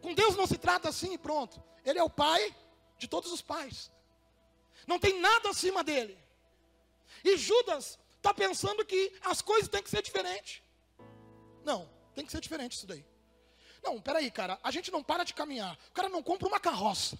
Com 0.00 0.14
Deus 0.14 0.36
não 0.36 0.46
se 0.46 0.56
trata 0.56 0.88
assim 0.88 1.18
pronto. 1.18 1.62
Ele 1.84 1.98
é 1.98 2.02
o 2.02 2.08
pai 2.08 2.56
de 2.96 3.06
todos 3.06 3.30
os 3.30 3.42
pais. 3.42 3.92
Não 4.86 4.98
tem 4.98 5.20
nada 5.20 5.50
acima 5.50 5.84
dele. 5.84 6.18
E 7.22 7.36
Judas 7.36 7.98
está 8.16 8.32
pensando 8.32 8.86
que 8.86 9.12
as 9.20 9.42
coisas 9.42 9.68
têm 9.68 9.82
que 9.82 9.90
ser 9.90 10.02
diferentes. 10.02 10.62
Não, 11.62 11.90
tem 12.14 12.24
que 12.24 12.32
ser 12.32 12.40
diferente 12.40 12.72
isso 12.72 12.86
daí. 12.86 13.04
Não, 13.84 14.00
peraí, 14.00 14.30
cara, 14.30 14.58
a 14.62 14.70
gente 14.70 14.90
não 14.90 15.02
para 15.02 15.24
de 15.24 15.34
caminhar. 15.34 15.78
O 15.90 15.92
cara 15.92 16.08
não 16.08 16.22
compra 16.22 16.48
uma 16.48 16.58
carroça. 16.58 17.18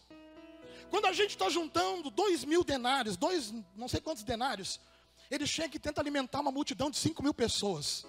Quando 0.88 1.04
a 1.06 1.12
gente 1.12 1.30
está 1.30 1.50
juntando 1.50 2.10
dois 2.10 2.42
mil 2.44 2.64
denários, 2.64 3.16
dois, 3.16 3.52
não 3.76 3.86
sei 3.86 4.00
quantos 4.00 4.22
denários, 4.22 4.80
ele 5.30 5.46
chega 5.46 5.76
e 5.76 5.78
tenta 5.78 6.00
alimentar 6.00 6.40
uma 6.40 6.50
multidão 6.50 6.90
de 6.90 6.96
cinco 6.96 7.22
mil 7.22 7.34
pessoas. 7.34 8.06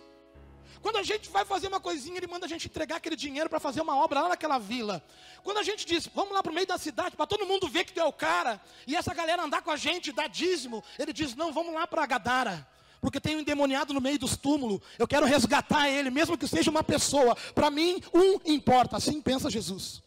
Quando 0.81 0.97
a 0.97 1.03
gente 1.03 1.29
vai 1.29 1.43
fazer 1.43 1.67
uma 1.67 1.79
coisinha, 1.79 2.17
ele 2.17 2.27
manda 2.27 2.45
a 2.45 2.49
gente 2.49 2.67
entregar 2.67 2.97
aquele 2.97 3.15
dinheiro 3.15 3.49
para 3.49 3.59
fazer 3.59 3.81
uma 3.81 3.97
obra 3.97 4.21
lá 4.21 4.29
naquela 4.29 4.57
vila. 4.57 5.03
Quando 5.43 5.57
a 5.57 5.63
gente 5.63 5.85
diz, 5.85 6.07
vamos 6.07 6.33
lá 6.33 6.43
para 6.43 6.51
o 6.51 6.55
meio 6.55 6.67
da 6.67 6.77
cidade, 6.77 7.15
para 7.15 7.25
todo 7.25 7.45
mundo 7.45 7.67
ver 7.67 7.85
que 7.85 7.93
tu 7.93 7.99
é 7.99 8.05
o 8.05 8.13
cara, 8.13 8.61
e 8.85 8.95
essa 8.95 9.13
galera 9.13 9.43
andar 9.43 9.63
com 9.63 9.71
a 9.71 9.77
gente, 9.77 10.11
dar 10.11 10.29
dízimo, 10.29 10.83
ele 10.99 11.11
diz, 11.11 11.35
não, 11.35 11.51
vamos 11.51 11.73
lá 11.73 11.87
para 11.87 12.05
Gadara 12.05 12.67
porque 13.05 13.21
tem 13.21 13.35
um 13.35 13.41
endemoniado 13.41 13.93
no 13.93 14.01
meio 14.01 14.17
dos 14.17 14.35
túmulos. 14.35 14.81
Eu 14.97 15.07
quero 15.07 15.27
resgatar 15.27 15.87
ele, 15.87 16.09
mesmo 16.09 16.35
que 16.35 16.47
seja 16.47 16.71
uma 16.71 16.83
pessoa. 16.83 17.35
Para 17.53 17.69
mim, 17.69 18.01
um 18.11 18.39
importa. 18.51 18.97
Assim 18.97 19.21
pensa 19.21 19.47
Jesus. 19.47 20.01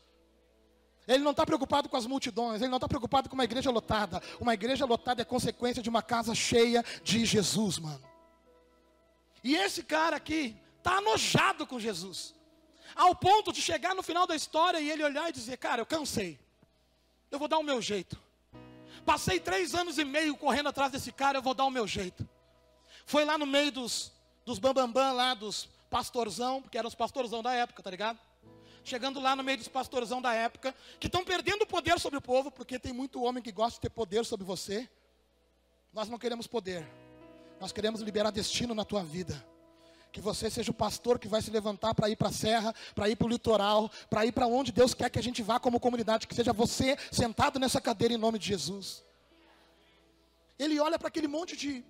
Ele 1.07 1.23
não 1.23 1.31
está 1.31 1.47
preocupado 1.47 1.89
com 1.89 1.97
as 1.97 2.07
multidões, 2.07 2.61
ele 2.61 2.71
não 2.71 2.79
está 2.79 2.89
preocupado 2.89 3.29
com 3.29 3.37
uma 3.37 3.45
igreja 3.45 3.71
lotada. 3.71 4.21
Uma 4.41 4.53
igreja 4.53 4.85
lotada 4.85 5.23
é 5.23 5.25
consequência 5.25 5.81
de 5.81 5.89
uma 5.89 6.03
casa 6.03 6.35
cheia 6.35 6.85
de 7.05 7.25
Jesus, 7.25 7.79
mano. 7.79 8.03
E 9.45 9.55
esse 9.55 9.85
cara 9.85 10.17
aqui 10.17 10.57
está 10.79 10.97
anojado 10.97 11.69
com 11.69 11.79
Jesus. 11.79 12.35
Ao 12.97 13.15
ponto 13.15 13.53
de 13.53 13.63
chegar 13.63 13.95
no 13.95 14.03
final 14.03 14.27
da 14.27 14.35
história 14.35 14.81
e 14.81 14.91
ele 14.91 15.05
olhar 15.05 15.29
e 15.29 15.33
dizer: 15.33 15.57
Cara, 15.59 15.83
eu 15.83 15.87
cansei. 15.87 16.37
Eu 17.31 17.39
vou 17.39 17.47
dar 17.47 17.59
o 17.59 17.63
meu 17.63 17.81
jeito. 17.81 18.21
Passei 19.07 19.39
três 19.39 19.73
anos 19.73 19.99
e 19.99 20.05
meio 20.05 20.37
correndo 20.37 20.71
atrás 20.71 20.91
desse 20.91 21.13
cara, 21.13 21.39
eu 21.39 21.43
vou 21.43 21.55
dar 21.55 21.65
o 21.65 21.71
meu 21.71 21.87
jeito. 21.87 22.29
Foi 23.09 23.25
lá 23.25 23.39
no 23.39 23.47
meio 23.47 23.73
dos, 23.73 24.13
dos 24.45 24.59
bambambam 24.59 24.93
bam, 24.93 25.03
bam, 25.03 25.13
lá, 25.15 25.33
dos 25.33 25.67
pastorzão, 25.89 26.61
porque 26.61 26.77
eram 26.77 26.89
os 26.89 26.95
pastorzão 26.95 27.43
da 27.43 27.55
época, 27.55 27.83
tá 27.83 27.91
ligado? 27.91 28.19
Chegando 28.85 29.19
lá 29.19 29.35
no 29.35 29.43
meio 29.43 29.57
dos 29.57 29.67
pastorzão 29.67 30.21
da 30.21 30.35
época, 30.35 30.75
que 31.01 31.07
estão 31.07 31.25
perdendo 31.25 31.63
o 31.63 31.67
poder 31.67 31.99
sobre 31.99 32.19
o 32.19 32.21
povo, 32.21 32.51
porque 32.51 32.79
tem 32.79 32.93
muito 32.93 33.23
homem 33.23 33.43
que 33.43 33.51
gosta 33.51 33.77
de 33.77 33.81
ter 33.81 33.89
poder 33.89 34.27
sobre 34.27 34.45
você. 34.45 34.87
Nós 35.91 36.07
não 36.11 36.19
queremos 36.19 36.47
poder, 36.47 36.87
nós 37.59 37.73
queremos 37.73 38.03
liberar 38.03 38.31
destino 38.31 38.75
na 38.75 38.85
tua 38.85 39.03
vida. 39.03 39.43
Que 40.13 40.21
você 40.21 40.51
seja 40.51 40.71
o 40.71 40.75
pastor 40.75 41.19
que 41.19 41.29
vai 41.29 41.41
se 41.41 41.51
levantar 41.51 41.95
para 41.95 42.11
ir 42.11 42.17
para 42.17 42.29
a 42.29 42.33
serra, 42.33 42.75
para 42.95 43.09
ir 43.09 43.17
para 43.17 43.27
o 43.27 43.31
litoral, 43.31 43.91
para 44.11 44.27
ir 44.27 44.33
para 44.33 44.47
onde 44.47 44.71
Deus 44.71 44.93
quer 44.93 45.09
que 45.09 45.19
a 45.19 45.23
gente 45.23 45.43
vá 45.43 45.59
como 45.59 45.81
comunidade. 45.81 46.27
Que 46.27 46.35
seja 46.35 46.53
você 46.53 46.95
sentado 47.11 47.59
nessa 47.59 47.81
cadeira 47.81 48.13
em 48.13 48.19
nome 48.19 48.39
de 48.39 48.49
Jesus. 48.49 49.03
Ele 50.59 50.79
olha 50.79 50.99
para 50.99 51.09
aquele 51.09 51.29
monte 51.29 51.57
de, 51.57 51.83
de 51.83 51.85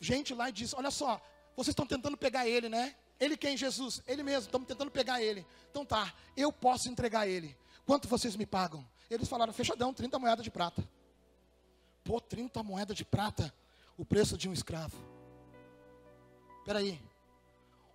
gente 0.00 0.34
lá 0.34 0.48
e 0.48 0.52
diz: 0.52 0.74
Olha 0.74 0.90
só, 0.90 1.20
vocês 1.54 1.68
estão 1.68 1.86
tentando 1.86 2.16
pegar 2.16 2.48
ele, 2.48 2.68
né? 2.68 2.96
Ele 3.18 3.36
quem? 3.36 3.56
Jesus? 3.56 4.02
Ele 4.06 4.22
mesmo, 4.22 4.46
estamos 4.46 4.66
tentando 4.66 4.90
pegar 4.90 5.22
ele. 5.22 5.46
Então 5.70 5.84
tá, 5.84 6.12
eu 6.36 6.50
posso 6.50 6.88
entregar 6.88 7.28
ele. 7.28 7.56
Quanto 7.84 8.08
vocês 8.08 8.34
me 8.34 8.46
pagam? 8.46 8.86
Eles 9.10 9.28
falaram: 9.28 9.52
Fechadão, 9.52 9.92
30 9.92 10.18
moedas 10.18 10.42
de 10.42 10.50
prata. 10.50 10.82
Pô, 12.02 12.20
30 12.20 12.62
moedas 12.62 12.96
de 12.96 13.04
prata, 13.04 13.52
o 13.96 14.04
preço 14.04 14.38
de 14.38 14.48
um 14.48 14.52
escravo. 14.52 14.96
Espera 16.58 16.78
aí, 16.78 17.00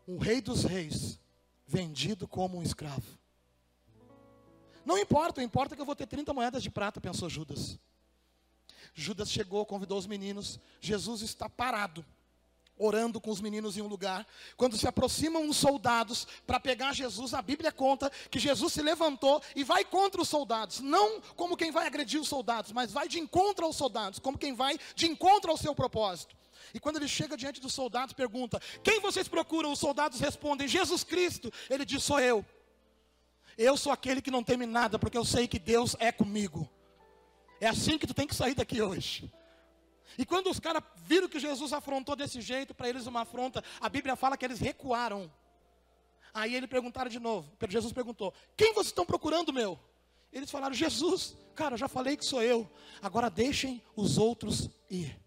um 0.08 0.18
rei 0.18 0.42
dos 0.42 0.64
reis, 0.64 1.20
vendido 1.66 2.28
como 2.28 2.58
um 2.58 2.62
escravo. 2.62 3.18
Não 4.86 4.98
importa, 4.98 5.42
importa 5.42 5.76
que 5.76 5.82
eu 5.82 5.86
vou 5.86 5.96
ter 5.96 6.06
30 6.06 6.32
moedas 6.34 6.62
de 6.62 6.70
prata, 6.70 7.02
pensou 7.02 7.28
Judas. 7.28 7.80
Judas 8.96 9.30
chegou, 9.30 9.66
convidou 9.66 9.98
os 9.98 10.08
meninos. 10.08 10.58
Jesus 10.80 11.22
está 11.22 11.50
parado, 11.50 12.04
orando 12.78 13.20
com 13.20 13.30
os 13.30 13.42
meninos 13.42 13.78
em 13.78 13.82
um 13.82 13.88
lugar. 13.88 14.26
Quando 14.56 14.78
se 14.78 14.88
aproximam 14.88 15.50
os 15.50 15.58
soldados 15.58 16.26
para 16.48 16.62
pegar 16.62 16.94
Jesus, 16.94 17.34
a 17.34 17.42
Bíblia 17.42 17.74
conta 17.74 18.10
que 18.32 18.40
Jesus 18.40 18.72
se 18.72 18.82
levantou 18.82 19.44
e 19.54 19.66
vai 19.66 19.84
contra 19.84 20.22
os 20.22 20.30
soldados. 20.30 20.80
Não 20.80 21.20
como 21.36 21.58
quem 21.58 21.72
vai 21.72 21.86
agredir 21.86 22.22
os 22.22 22.30
soldados, 22.30 22.72
mas 22.72 22.94
vai 22.94 23.10
de 23.10 23.20
encontro 23.20 23.66
aos 23.66 23.76
soldados, 23.76 24.18
como 24.18 24.38
quem 24.38 24.56
vai 24.56 24.80
de 24.96 25.08
encontro 25.08 25.52
ao 25.52 25.58
seu 25.58 25.76
propósito. 25.76 26.34
E 26.74 26.80
quando 26.80 26.96
ele 26.96 27.08
chega 27.08 27.36
diante 27.36 27.60
dos 27.60 27.74
soldados, 27.74 28.14
pergunta: 28.14 28.62
Quem 28.82 29.02
vocês 29.02 29.28
procuram? 29.28 29.74
Os 29.74 29.80
soldados 29.80 30.22
respondem: 30.22 30.70
Jesus 30.70 31.04
Cristo. 31.04 31.52
Ele 31.70 31.84
diz: 31.84 32.02
Sou 32.02 32.20
eu. 32.20 32.46
Eu 33.58 33.76
sou 33.76 33.92
aquele 33.92 34.22
que 34.22 34.32
não 34.32 34.44
teme 34.44 34.66
nada, 34.66 34.98
porque 34.98 35.18
eu 35.18 35.26
sei 35.26 35.48
que 35.48 35.60
Deus 35.60 35.96
é 36.00 36.12
comigo. 36.12 36.70
É 37.66 37.68
assim 37.68 37.98
que 37.98 38.06
tu 38.06 38.14
tem 38.14 38.28
que 38.28 38.36
sair 38.36 38.54
daqui 38.54 38.80
hoje. 38.80 39.34
E 40.20 40.24
quando 40.24 40.52
os 40.52 40.60
caras 40.60 40.84
viram 40.98 41.28
que 41.28 41.40
Jesus 41.40 41.74
afrontou 41.74 42.16
desse 42.16 42.40
jeito, 42.40 42.76
para 42.76 42.88
eles 42.88 43.08
uma 43.08 43.22
afronta, 43.22 43.64
a 43.82 43.90
Bíblia 43.90 44.16
fala 44.16 44.38
que 44.38 44.46
eles 44.46 44.60
recuaram. 44.60 45.34
Aí 46.32 46.54
ele 46.54 46.68
perguntaram 46.68 47.10
de 47.10 47.20
novo. 47.20 47.52
Jesus 47.68 47.92
perguntou: 47.92 48.32
Quem 48.56 48.72
vocês 48.72 48.88
estão 48.88 49.04
procurando, 49.04 49.52
meu? 49.52 49.80
Eles 50.32 50.52
falaram: 50.52 50.76
Jesus. 50.76 51.36
Cara, 51.56 51.76
já 51.76 51.88
falei 51.88 52.16
que 52.16 52.24
sou 52.24 52.44
eu. 52.44 52.72
Agora 53.02 53.32
deixem 53.32 53.82
os 53.96 54.20
outros 54.20 54.70
ir. 54.88 55.20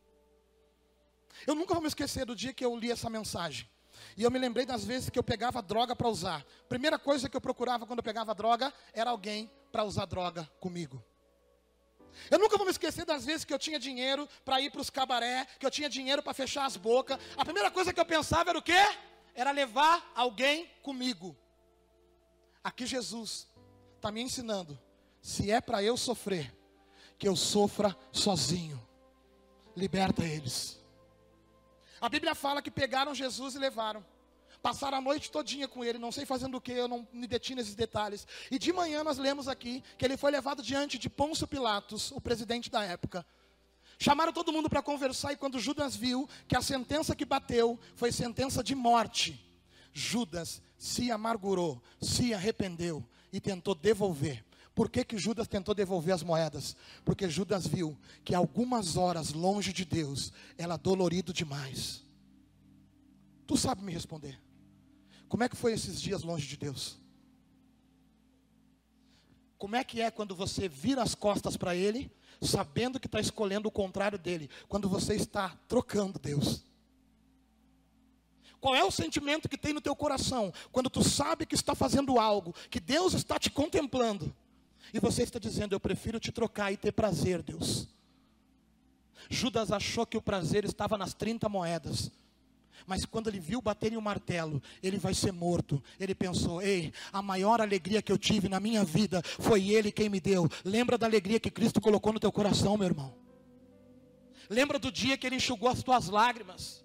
Eu 1.45 1.57
nunca 1.57 1.75
vou 1.75 1.83
me 1.83 1.89
esquecer 1.89 2.25
do 2.25 2.37
dia 2.37 2.55
que 2.55 2.65
eu 2.65 2.77
li 2.77 2.93
essa 2.93 3.11
mensagem. 3.11 3.69
E 4.17 4.23
eu 4.23 4.31
me 4.31 4.39
lembrei 4.39 4.65
das 4.65 4.85
vezes 4.85 5.11
que 5.11 5.19
eu 5.19 5.25
pegava 5.25 5.61
droga 5.61 5.97
para 5.97 6.07
usar. 6.09 6.47
Primeira 6.69 7.01
coisa 7.01 7.29
que 7.29 7.37
eu 7.37 7.41
procurava 7.41 7.85
quando 7.85 7.99
eu 7.99 8.05
pegava 8.05 8.33
droga 8.33 8.73
era 8.93 9.11
alguém 9.11 9.51
para 9.73 9.83
usar 9.83 10.05
droga 10.05 10.49
comigo. 10.61 11.03
Eu 12.31 12.39
nunca 12.39 12.57
vou 12.57 12.67
me 12.67 12.71
esquecer 12.71 13.05
das 13.05 13.25
vezes 13.25 13.45
que 13.45 13.53
eu 13.53 13.59
tinha 13.59 13.79
dinheiro 13.79 14.29
para 14.45 14.61
ir 14.61 14.71
para 14.71 14.81
os 14.81 14.91
cabaré, 14.91 15.47
que 15.59 15.67
eu 15.67 15.71
tinha 15.71 15.89
dinheiro 15.89 16.23
para 16.23 16.35
fechar 16.35 16.65
as 16.65 16.77
bocas. 16.77 17.19
A 17.37 17.45
primeira 17.45 17.71
coisa 17.71 17.93
que 17.93 18.01
eu 18.01 18.05
pensava 18.05 18.51
era 18.51 18.59
o 18.59 18.63
quê? 18.63 18.81
Era 19.35 19.51
levar 19.51 20.13
alguém 20.15 20.71
comigo. 20.83 21.37
Aqui 22.63 22.87
Jesus 22.87 23.49
está 23.97 24.11
me 24.11 24.21
ensinando: 24.21 24.79
se 25.21 25.51
é 25.51 25.61
para 25.61 25.83
eu 25.83 25.97
sofrer, 25.97 26.55
que 27.19 27.29
eu 27.29 27.37
sofra 27.37 27.97
sozinho. 28.13 28.81
Liberta 29.77 30.25
eles. 30.25 30.79
A 32.01 32.09
Bíblia 32.09 32.35
fala 32.35 32.63
que 32.63 32.71
pegaram 32.71 33.15
Jesus 33.15 33.55
e 33.55 33.59
levaram. 33.59 34.05
Passaram 34.63 34.99
a 34.99 35.01
noite 35.01 35.31
todinha 35.31 35.69
com 35.69 35.85
ele, 35.85 35.99
não 35.99 36.11
sei 36.11 36.27
fazendo 36.27 36.57
o 36.57 36.61
que, 36.61 36.73
eu 36.73 36.89
não 36.89 37.07
me 37.13 37.27
detinho 37.27 37.57
nesses 37.57 37.75
detalhes. 37.75 38.27
E 38.51 38.59
de 38.59 38.73
manhã 38.73 39.05
nós 39.05 39.19
lemos 39.19 39.49
aqui 39.49 39.83
que 39.97 40.05
ele 40.05 40.17
foi 40.17 40.31
levado 40.31 40.63
diante 40.63 40.99
de 40.99 41.09
Pôncio 41.09 41.47
Pilatos, 41.47 42.11
o 42.13 42.21
presidente 42.21 42.71
da 42.71 42.83
época. 42.83 43.25
Chamaram 43.99 44.33
todo 44.33 44.53
mundo 44.53 44.69
para 44.69 44.83
conversar 44.83 45.33
e 45.33 45.37
quando 45.37 45.59
Judas 45.59 45.97
viu 45.97 46.29
que 46.47 46.57
a 46.57 46.63
sentença 46.63 47.17
que 47.17 47.25
bateu 47.25 47.79
foi 47.97 48.13
sentença 48.13 48.63
de 48.63 48.75
morte, 48.75 49.45
Judas 49.93 50.63
se 50.77 51.11
amargurou, 51.11 51.83
se 52.01 52.33
arrependeu 52.33 53.05
e 53.33 53.41
tentou 53.41 53.75
devolver. 53.75 54.45
Por 54.75 54.89
que, 54.89 55.05
que 55.05 55.19
Judas 55.19 55.49
tentou 55.49 55.75
devolver 55.75 56.15
as 56.15 56.23
moedas? 56.23 56.77
Porque 57.05 57.29
Judas 57.29 57.67
viu 57.67 57.99
que 58.25 58.33
algumas 58.33 58.97
horas 58.97 59.33
longe 59.33 59.73
de 59.73 59.85
Deus 59.85 60.33
era 60.57 60.77
dolorido 60.77 61.33
demais. 61.33 62.05
Tu 63.45 63.57
sabe 63.57 63.83
me 63.83 63.93
responder. 63.93 64.41
Como 65.29 65.45
é 65.45 65.49
que 65.49 65.57
foi 65.57 65.73
esses 65.73 66.01
dias 66.01 66.23
longe 66.23 66.47
de 66.47 66.57
Deus? 66.57 66.99
Como 69.59 69.77
é 69.77 69.83
que 69.83 70.01
é 70.01 70.11
quando 70.11 70.35
você 70.35 70.69
vira 70.69 71.03
as 71.03 71.15
costas 71.15 71.57
para 71.57 71.75
Ele, 71.75 72.11
sabendo 72.41 73.01
que 73.01 73.07
está 73.07 73.21
escolhendo 73.21 73.69
o 73.69 73.73
contrário 73.73 74.19
dele, 74.19 74.49
quando 74.69 74.89
você 74.89 75.15
está 75.15 75.57
trocando 75.67 76.19
Deus? 76.19 76.63
Qual 78.61 78.75
é 78.75 78.83
o 78.83 78.91
sentimento 78.91 79.49
que 79.49 79.59
tem 79.59 79.73
no 79.73 79.81
teu 79.81 79.95
coração 79.95 80.53
quando 80.73 80.91
tu 80.91 81.03
sabe 81.03 81.47
que 81.47 81.55
está 81.55 81.75
fazendo 81.75 82.19
algo, 82.19 82.55
que 82.71 82.81
Deus 82.81 83.15
está 83.15 83.39
te 83.39 83.51
contemplando? 83.51 84.35
E 84.93 84.99
você 84.99 85.23
está 85.23 85.39
dizendo: 85.39 85.75
Eu 85.75 85.81
prefiro 85.81 86.19
te 86.19 86.33
trocar 86.33 86.73
e 86.73 86.77
ter 86.77 86.93
prazer, 86.93 87.43
Deus. 87.43 87.89
Judas 89.29 89.71
achou 89.71 90.07
que 90.07 90.17
o 90.17 90.23
prazer 90.23 90.65
estava 90.65 90.97
nas 90.97 91.15
30 91.15 91.49
moedas. 91.49 92.11
Mas 92.87 93.05
quando 93.05 93.29
ele 93.29 93.41
viu 93.41 93.61
baterem 93.61 93.99
o 93.99 94.03
martelo, 94.03 94.63
ele 94.83 94.99
vai 94.99 95.15
ser 95.15 95.33
morto. 95.33 95.83
Ele 95.99 96.15
pensou: 96.15 96.63
ei, 96.63 96.93
a 97.13 97.23
maior 97.23 97.61
alegria 97.61 98.03
que 98.03 98.13
eu 98.13 98.19
tive 98.19 98.49
na 98.49 98.61
minha 98.61 98.85
vida 98.85 99.23
foi 99.39 99.71
ele 99.71 99.93
quem 99.93 100.09
me 100.09 100.21
deu. 100.21 100.49
Lembra 100.65 100.97
da 100.97 101.07
alegria 101.07 101.41
que 101.41 101.51
Cristo 101.51 101.81
colocou 101.81 102.13
no 102.13 102.21
teu 102.21 102.33
coração, 102.33 102.77
meu 102.77 102.87
irmão? 102.87 103.15
Lembra 104.51 104.79
do 104.79 104.91
dia 104.91 105.17
que 105.17 105.27
ele 105.27 105.37
enxugou 105.37 105.69
as 105.69 105.83
tuas 105.83 106.09
lágrimas? 106.09 106.85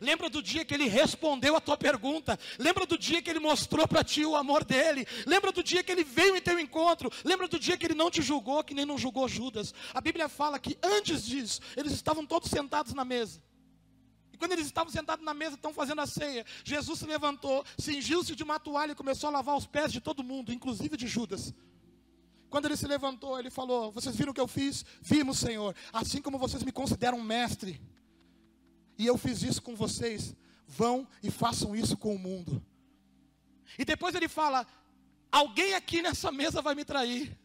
Lembra 0.00 0.28
do 0.28 0.42
dia 0.42 0.64
que 0.64 0.74
ele 0.74 0.86
respondeu 0.86 1.56
a 1.56 1.60
tua 1.60 1.76
pergunta? 1.76 2.38
Lembra 2.58 2.86
do 2.86 2.98
dia 2.98 3.22
que 3.22 3.30
ele 3.30 3.40
mostrou 3.40 3.88
para 3.88 4.04
ti 4.04 4.24
o 4.24 4.36
amor 4.36 4.64
dele? 4.64 5.06
Lembra 5.26 5.50
do 5.50 5.62
dia 5.62 5.82
que 5.82 5.90
ele 5.90 6.04
veio 6.04 6.36
em 6.36 6.40
teu 6.40 6.58
encontro? 6.58 7.10
Lembra 7.24 7.48
do 7.48 7.58
dia 7.58 7.76
que 7.76 7.86
ele 7.86 7.94
não 7.94 8.10
te 8.10 8.22
julgou, 8.22 8.62
que 8.62 8.74
nem 8.74 8.84
não 8.84 8.98
julgou 8.98 9.26
Judas? 9.28 9.74
A 9.94 10.00
Bíblia 10.00 10.28
fala 10.28 10.58
que 10.58 10.78
antes 10.82 11.24
disso, 11.24 11.60
eles 11.76 11.92
estavam 11.92 12.26
todos 12.26 12.50
sentados 12.50 12.92
na 12.92 13.04
mesa. 13.04 13.42
Quando 14.40 14.52
eles 14.52 14.64
estavam 14.64 14.90
sentados 14.90 15.22
na 15.22 15.34
mesa, 15.34 15.56
estão 15.56 15.74
fazendo 15.74 16.00
a 16.00 16.06
ceia, 16.06 16.46
Jesus 16.64 17.00
se 17.00 17.04
levantou, 17.04 17.62
cingiu-se 17.78 18.34
de 18.34 18.42
uma 18.42 18.58
toalha 18.58 18.92
e 18.92 18.94
começou 18.94 19.28
a 19.28 19.32
lavar 19.32 19.54
os 19.54 19.66
pés 19.66 19.92
de 19.92 20.00
todo 20.00 20.24
mundo, 20.24 20.50
inclusive 20.50 20.96
de 20.96 21.06
Judas. 21.06 21.52
Quando 22.48 22.64
ele 22.64 22.74
se 22.74 22.86
levantou, 22.86 23.38
ele 23.38 23.50
falou: 23.50 23.92
Vocês 23.92 24.16
viram 24.16 24.32
o 24.32 24.34
que 24.34 24.40
eu 24.40 24.48
fiz? 24.48 24.82
Vimos, 25.02 25.38
Senhor. 25.38 25.76
Assim 25.92 26.22
como 26.22 26.38
vocês 26.38 26.62
me 26.62 26.72
consideram 26.72 27.20
mestre 27.20 27.78
e 28.96 29.06
eu 29.06 29.18
fiz 29.18 29.42
isso 29.42 29.60
com 29.60 29.76
vocês, 29.76 30.34
vão 30.66 31.06
e 31.22 31.30
façam 31.30 31.76
isso 31.76 31.94
com 31.94 32.14
o 32.14 32.18
mundo. 32.18 32.64
E 33.78 33.84
depois 33.84 34.14
ele 34.14 34.26
fala: 34.26 34.66
alguém 35.30 35.74
aqui 35.74 36.00
nessa 36.00 36.32
mesa 36.32 36.62
vai 36.62 36.74
me 36.74 36.84
trair. 36.84 37.38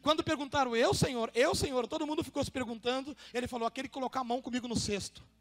Quando 0.00 0.22
perguntaram, 0.22 0.76
eu, 0.76 0.94
Senhor, 0.94 1.28
eu, 1.34 1.56
Senhor, 1.56 1.88
todo 1.88 2.06
mundo 2.06 2.22
ficou 2.22 2.44
se 2.44 2.52
perguntando. 2.52 3.16
Ele 3.34 3.48
falou: 3.48 3.66
aquele 3.66 3.88
que 3.88 3.94
colocar 3.94 4.20
a 4.20 4.24
mão 4.24 4.40
comigo 4.40 4.68
no 4.68 4.76
cesto. 4.76 5.31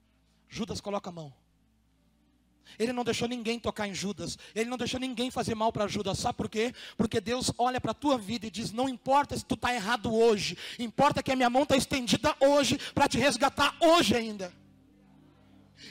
Judas 0.51 0.81
coloca 0.81 1.09
a 1.09 1.13
mão. 1.13 1.33
Ele 2.77 2.91
não 2.91 3.05
deixou 3.05 3.27
ninguém 3.27 3.57
tocar 3.57 3.87
em 3.87 3.93
Judas. 3.93 4.37
Ele 4.53 4.69
não 4.69 4.77
deixou 4.77 4.99
ninguém 4.99 5.31
fazer 5.31 5.55
mal 5.55 5.71
para 5.71 5.87
Judas. 5.87 6.19
Sabe 6.19 6.37
por 6.37 6.49
quê? 6.49 6.73
Porque 6.97 7.21
Deus 7.21 7.51
olha 7.57 7.79
para 7.79 7.91
a 7.91 7.95
tua 7.95 8.17
vida 8.17 8.45
e 8.45 8.51
diz: 8.51 8.71
Não 8.71 8.89
importa 8.89 9.37
se 9.37 9.45
tu 9.45 9.55
está 9.55 9.73
errado 9.73 10.13
hoje. 10.13 10.57
Importa 10.77 11.23
que 11.23 11.31
a 11.31 11.35
minha 11.35 11.49
mão 11.49 11.63
está 11.63 11.77
estendida 11.77 12.35
hoje 12.39 12.77
para 12.93 13.07
te 13.07 13.17
resgatar 13.17 13.75
hoje 13.79 14.15
ainda. 14.15 14.53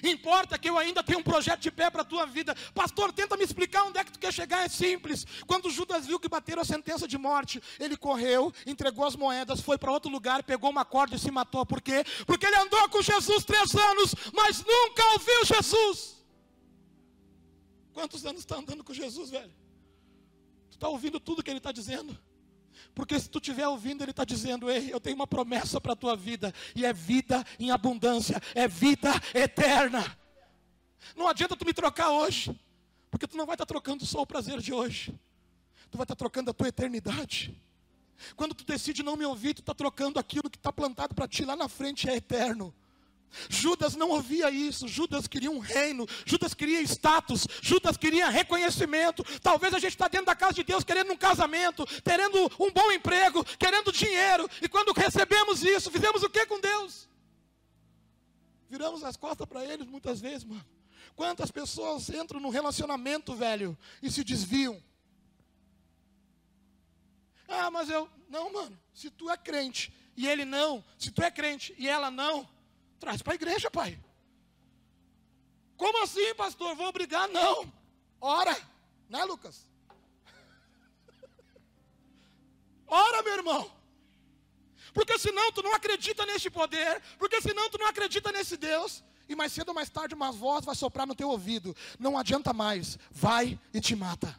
Importa 0.02 0.58
que 0.58 0.68
eu 0.68 0.78
ainda 0.78 1.02
tenho 1.02 1.18
um 1.18 1.22
projeto 1.22 1.60
de 1.60 1.70
pé 1.70 1.90
para 1.90 2.02
a 2.02 2.04
tua 2.04 2.26
vida. 2.26 2.54
Pastor, 2.74 3.12
tenta 3.12 3.36
me 3.36 3.44
explicar 3.44 3.84
onde 3.84 3.98
é 3.98 4.04
que 4.04 4.12
tu 4.12 4.18
quer 4.18 4.32
chegar. 4.32 4.64
É 4.64 4.68
simples. 4.68 5.26
Quando 5.46 5.70
Judas 5.70 6.06
viu 6.06 6.18
que 6.18 6.28
bateram 6.28 6.62
a 6.62 6.64
sentença 6.64 7.06
de 7.06 7.18
morte, 7.18 7.62
ele 7.78 7.96
correu, 7.96 8.52
entregou 8.66 9.04
as 9.04 9.16
moedas, 9.16 9.60
foi 9.60 9.78
para 9.78 9.92
outro 9.92 10.10
lugar, 10.10 10.42
pegou 10.42 10.70
uma 10.70 10.84
corda 10.84 11.16
e 11.16 11.18
se 11.18 11.30
matou. 11.30 11.64
Por 11.66 11.80
quê? 11.80 12.04
Porque 12.26 12.46
ele 12.46 12.56
andou 12.56 12.88
com 12.88 13.02
Jesus 13.02 13.44
três 13.44 13.74
anos, 13.74 14.14
mas 14.32 14.64
nunca 14.64 15.04
ouviu 15.12 15.44
Jesus. 15.44 16.24
Quantos 17.92 18.24
anos 18.24 18.40
está 18.40 18.56
andando 18.56 18.84
com 18.84 18.94
Jesus, 18.94 19.30
velho? 19.30 19.60
está 20.80 20.88
ouvindo 20.88 21.20
tudo 21.20 21.42
que 21.42 21.50
ele 21.50 21.58
está 21.58 21.70
dizendo? 21.70 22.18
Porque 22.94 23.18
se 23.18 23.28
tu 23.28 23.38
estiver 23.38 23.66
ouvindo, 23.68 24.02
ele 24.02 24.10
está 24.10 24.24
dizendo: 24.24 24.70
Ei, 24.70 24.92
eu 24.92 25.00
tenho 25.00 25.16
uma 25.16 25.26
promessa 25.26 25.80
para 25.80 25.92
a 25.92 25.96
tua 25.96 26.16
vida, 26.16 26.52
e 26.74 26.84
é 26.84 26.92
vida 26.92 27.44
em 27.58 27.70
abundância, 27.70 28.40
é 28.54 28.66
vida 28.66 29.10
eterna. 29.34 30.16
Não 31.16 31.28
adianta 31.28 31.56
tu 31.56 31.64
me 31.64 31.72
trocar 31.72 32.10
hoje, 32.10 32.58
porque 33.10 33.26
tu 33.26 33.36
não 33.36 33.46
vai 33.46 33.54
estar 33.54 33.66
tá 33.66 33.72
trocando 33.72 34.04
só 34.06 34.22
o 34.22 34.26
prazer 34.26 34.60
de 34.60 34.72
hoje, 34.72 35.12
tu 35.90 35.96
vai 35.96 36.04
estar 36.04 36.14
tá 36.14 36.18
trocando 36.18 36.50
a 36.50 36.54
tua 36.54 36.68
eternidade. 36.68 37.56
Quando 38.36 38.54
tu 38.54 38.64
decide 38.64 39.02
não 39.02 39.16
me 39.16 39.24
ouvir, 39.24 39.54
tu 39.54 39.60
está 39.60 39.74
trocando 39.74 40.18
aquilo 40.18 40.50
que 40.50 40.58
está 40.58 40.72
plantado 40.72 41.14
para 41.14 41.26
ti 41.26 41.44
lá 41.44 41.56
na 41.56 41.68
frente, 41.68 42.08
é 42.08 42.16
eterno. 42.16 42.74
Judas 43.48 43.94
não 43.96 44.10
ouvia 44.10 44.50
isso, 44.50 44.88
Judas 44.88 45.26
queria 45.26 45.50
um 45.50 45.58
reino, 45.58 46.06
Judas 46.24 46.54
queria 46.54 46.80
status, 46.82 47.46
Judas 47.62 47.96
queria 47.96 48.28
reconhecimento. 48.28 49.24
Talvez 49.40 49.72
a 49.74 49.78
gente 49.78 49.92
está 49.92 50.08
dentro 50.08 50.26
da 50.26 50.34
casa 50.34 50.54
de 50.54 50.64
Deus 50.64 50.84
querendo 50.84 51.12
um 51.12 51.16
casamento, 51.16 51.86
querendo 52.02 52.50
um 52.58 52.70
bom 52.70 52.90
emprego, 52.92 53.44
querendo 53.58 53.92
dinheiro, 53.92 54.48
e 54.60 54.68
quando 54.68 54.92
recebemos 54.92 55.62
isso, 55.62 55.90
fizemos 55.90 56.22
o 56.22 56.30
que 56.30 56.46
com 56.46 56.60
Deus? 56.60 57.08
Viramos 58.68 59.02
as 59.02 59.16
costas 59.16 59.46
para 59.46 59.64
eles 59.64 59.86
muitas 59.86 60.20
vezes, 60.20 60.44
mano. 60.44 60.64
Quantas 61.16 61.50
pessoas 61.50 62.08
entram 62.08 62.40
no 62.40 62.50
relacionamento, 62.50 63.34
velho, 63.34 63.76
e 64.02 64.10
se 64.10 64.22
desviam? 64.22 64.80
Ah, 67.48 67.70
mas 67.70 67.90
eu. 67.90 68.08
Não, 68.28 68.52
mano. 68.52 68.78
Se 68.94 69.10
tu 69.10 69.28
é 69.28 69.36
crente 69.36 69.92
e 70.16 70.28
ele 70.28 70.44
não, 70.44 70.84
se 70.98 71.10
tu 71.10 71.22
é 71.22 71.30
crente 71.30 71.74
e 71.76 71.88
ela 71.88 72.10
não, 72.10 72.48
Traz 73.00 73.22
para 73.22 73.32
a 73.32 73.34
igreja, 73.34 73.70
pai. 73.70 73.98
Como 75.76 76.02
assim, 76.02 76.34
pastor? 76.34 76.76
Vou 76.76 76.86
obrigar? 76.86 77.26
Não. 77.28 77.72
Ora, 78.20 78.54
né, 79.08 79.24
Lucas? 79.24 79.64
Ora, 82.86 83.22
meu 83.22 83.32
irmão. 83.32 83.72
Porque 84.92 85.18
senão 85.18 85.50
tu 85.52 85.62
não 85.62 85.74
acredita 85.74 86.26
neste 86.26 86.50
poder, 86.50 87.00
porque 87.18 87.40
senão 87.40 87.70
tu 87.70 87.78
não 87.78 87.86
acredita 87.86 88.30
nesse 88.30 88.58
Deus, 88.58 89.02
e 89.26 89.34
mais 89.34 89.52
cedo 89.52 89.68
ou 89.68 89.74
mais 89.74 89.88
tarde 89.88 90.14
uma 90.14 90.30
voz 90.30 90.64
vai 90.64 90.74
soprar 90.74 91.06
no 91.06 91.14
teu 91.14 91.30
ouvido. 91.30 91.74
Não 91.98 92.18
adianta 92.18 92.52
mais, 92.52 92.98
vai 93.10 93.58
e 93.72 93.80
te 93.80 93.96
mata. 93.96 94.38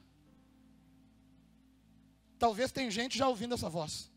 Talvez 2.38 2.72
tem 2.72 2.92
gente 2.92 3.18
já 3.18 3.28
ouvindo 3.28 3.56
essa 3.56 3.70
voz. 3.70 4.11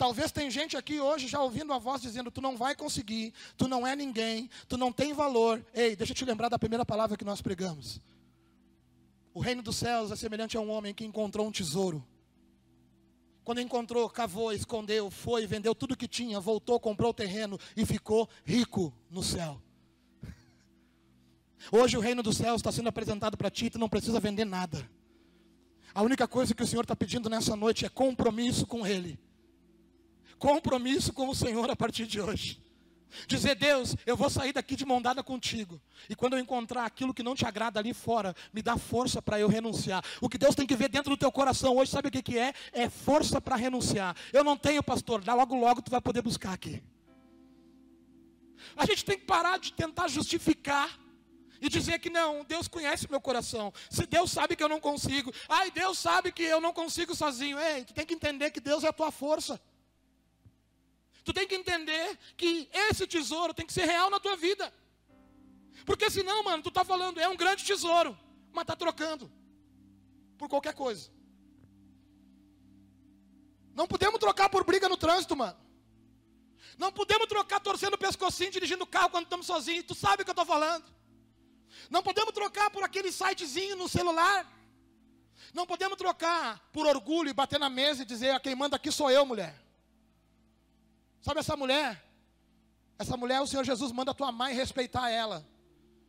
Talvez 0.00 0.32
tem 0.32 0.50
gente 0.50 0.78
aqui 0.78 0.98
hoje 0.98 1.28
já 1.28 1.42
ouvindo 1.42 1.74
a 1.74 1.78
voz 1.78 2.00
dizendo: 2.00 2.30
Tu 2.30 2.40
não 2.40 2.56
vai 2.56 2.74
conseguir, 2.74 3.34
tu 3.54 3.68
não 3.68 3.86
é 3.86 3.94
ninguém, 3.94 4.48
tu 4.66 4.78
não 4.78 4.90
tem 4.90 5.12
valor. 5.12 5.62
Ei, 5.74 5.94
deixa 5.94 6.12
eu 6.12 6.16
te 6.16 6.24
lembrar 6.24 6.48
da 6.48 6.58
primeira 6.58 6.86
palavra 6.86 7.18
que 7.18 7.24
nós 7.24 7.42
pregamos. 7.42 8.00
O 9.34 9.40
reino 9.40 9.60
dos 9.60 9.76
céus 9.76 10.10
é 10.10 10.16
semelhante 10.16 10.56
a 10.56 10.60
um 10.62 10.70
homem 10.70 10.94
que 10.94 11.04
encontrou 11.04 11.46
um 11.46 11.52
tesouro. 11.52 12.02
Quando 13.44 13.60
encontrou, 13.60 14.08
cavou, 14.08 14.54
escondeu, 14.54 15.10
foi, 15.10 15.46
vendeu 15.46 15.74
tudo 15.74 15.94
que 15.94 16.08
tinha, 16.08 16.40
voltou, 16.40 16.80
comprou 16.80 17.10
o 17.10 17.14
terreno 17.14 17.60
e 17.76 17.84
ficou 17.84 18.26
rico 18.42 18.94
no 19.10 19.22
céu. 19.22 19.60
Hoje 21.70 21.98
o 21.98 22.00
reino 22.00 22.22
dos 22.22 22.38
céus 22.38 22.60
está 22.60 22.72
sendo 22.72 22.88
apresentado 22.88 23.36
para 23.36 23.50
ti, 23.50 23.68
tu 23.68 23.78
não 23.78 23.86
precisa 23.86 24.18
vender 24.18 24.46
nada. 24.46 24.90
A 25.94 26.00
única 26.00 26.26
coisa 26.26 26.54
que 26.54 26.62
o 26.62 26.66
Senhor 26.66 26.84
está 26.84 26.96
pedindo 26.96 27.28
nessa 27.28 27.54
noite 27.54 27.84
é 27.84 27.90
compromisso 27.90 28.66
com 28.66 28.86
Ele 28.86 29.20
compromisso 30.40 31.12
com 31.12 31.28
o 31.28 31.34
Senhor 31.34 31.70
a 31.70 31.76
partir 31.76 32.06
de 32.06 32.20
hoje. 32.20 32.60
Dizer, 33.26 33.56
Deus, 33.56 33.94
eu 34.06 34.16
vou 34.16 34.30
sair 34.30 34.52
daqui 34.52 34.74
de 34.74 34.86
mão 34.86 35.02
dada 35.02 35.22
contigo. 35.22 35.80
E 36.08 36.14
quando 36.14 36.34
eu 36.34 36.38
encontrar 36.38 36.84
aquilo 36.86 37.12
que 37.12 37.22
não 37.22 37.34
te 37.34 37.44
agrada 37.44 37.78
ali 37.78 37.92
fora, 37.92 38.34
me 38.52 38.62
dá 38.62 38.78
força 38.78 39.20
para 39.20 39.38
eu 39.38 39.48
renunciar. 39.48 40.02
O 40.20 40.28
que 40.28 40.38
Deus 40.38 40.54
tem 40.54 40.66
que 40.66 40.76
ver 40.76 40.88
dentro 40.88 41.10
do 41.10 41.16
teu 41.16 41.30
coração 41.30 41.76
hoje, 41.76 41.90
sabe 41.90 42.08
o 42.08 42.10
que, 42.10 42.22
que 42.22 42.38
é? 42.38 42.54
É 42.72 42.88
força 42.88 43.40
para 43.40 43.56
renunciar. 43.56 44.16
Eu 44.32 44.42
não 44.42 44.56
tenho, 44.56 44.82
pastor, 44.82 45.22
logo 45.26 45.56
logo 45.56 45.82
tu 45.82 45.90
vai 45.90 46.00
poder 46.00 46.22
buscar 46.22 46.52
aqui. 46.52 46.82
A 48.76 48.86
gente 48.86 49.04
tem 49.04 49.18
que 49.18 49.26
parar 49.26 49.58
de 49.58 49.72
tentar 49.72 50.08
justificar 50.08 50.98
e 51.60 51.68
dizer 51.68 51.98
que 51.98 52.08
não, 52.08 52.44
Deus 52.44 52.68
conhece 52.68 53.10
meu 53.10 53.20
coração. 53.20 53.72
Se 53.90 54.06
Deus 54.06 54.30
sabe 54.30 54.56
que 54.56 54.62
eu 54.62 54.68
não 54.68 54.80
consigo, 54.80 55.32
ai, 55.48 55.70
Deus 55.70 55.98
sabe 55.98 56.32
que 56.32 56.44
eu 56.44 56.60
não 56.60 56.72
consigo 56.72 57.14
sozinho. 57.14 57.58
Ei, 57.58 57.84
tu 57.84 57.92
tem 57.92 58.06
que 58.06 58.14
entender 58.14 58.50
que 58.50 58.60
Deus 58.60 58.84
é 58.84 58.88
a 58.88 58.92
tua 58.92 59.10
força. 59.10 59.60
Tu 61.24 61.32
tem 61.32 61.46
que 61.46 61.54
entender 61.54 62.18
que 62.36 62.68
esse 62.72 63.06
tesouro 63.06 63.52
tem 63.52 63.66
que 63.66 63.72
ser 63.72 63.84
real 63.84 64.10
na 64.10 64.20
tua 64.20 64.36
vida. 64.36 64.72
Porque 65.84 66.10
senão, 66.10 66.42
mano, 66.42 66.62
tu 66.62 66.68
está 66.68 66.84
falando, 66.84 67.18
é 67.20 67.28
um 67.28 67.36
grande 67.36 67.64
tesouro, 67.64 68.18
mas 68.52 68.62
está 68.62 68.76
trocando 68.76 69.30
por 70.38 70.48
qualquer 70.48 70.74
coisa. 70.74 71.10
Não 73.74 73.86
podemos 73.86 74.18
trocar 74.18 74.48
por 74.48 74.64
briga 74.64 74.88
no 74.88 74.96
trânsito, 74.96 75.36
mano. 75.36 75.58
Não 76.76 76.90
podemos 76.90 77.26
trocar 77.26 77.60
torcendo 77.60 77.94
o 77.94 77.98
pescocinho, 77.98 78.50
dirigindo 78.50 78.84
o 78.84 78.86
carro 78.86 79.10
quando 79.10 79.24
estamos 79.24 79.46
sozinhos. 79.46 79.84
Tu 79.86 79.94
sabe 79.94 80.22
o 80.22 80.24
que 80.24 80.30
eu 80.30 80.32
estou 80.32 80.46
falando. 80.46 80.84
Não 81.88 82.02
podemos 82.02 82.32
trocar 82.32 82.70
por 82.70 82.82
aquele 82.82 83.12
sitezinho 83.12 83.76
no 83.76 83.88
celular. 83.88 84.46
Não 85.52 85.66
podemos 85.66 85.96
trocar 85.96 86.58
por 86.72 86.86
orgulho 86.86 87.28
e 87.28 87.34
bater 87.34 87.58
na 87.58 87.68
mesa 87.68 88.02
e 88.02 88.06
dizer: 88.06 88.30
ah, 88.30 88.40
quem 88.40 88.54
manda 88.54 88.76
aqui 88.76 88.90
sou 88.90 89.10
eu, 89.10 89.24
mulher. 89.26 89.54
Sabe 91.20 91.40
essa 91.40 91.56
mulher? 91.56 92.02
Essa 92.98 93.16
mulher, 93.16 93.40
o 93.40 93.46
Senhor 93.46 93.64
Jesus 93.64 93.92
manda 93.92 94.14
tu 94.14 94.24
amar 94.24 94.52
e 94.52 94.54
respeitar 94.54 95.10
ela. 95.10 95.46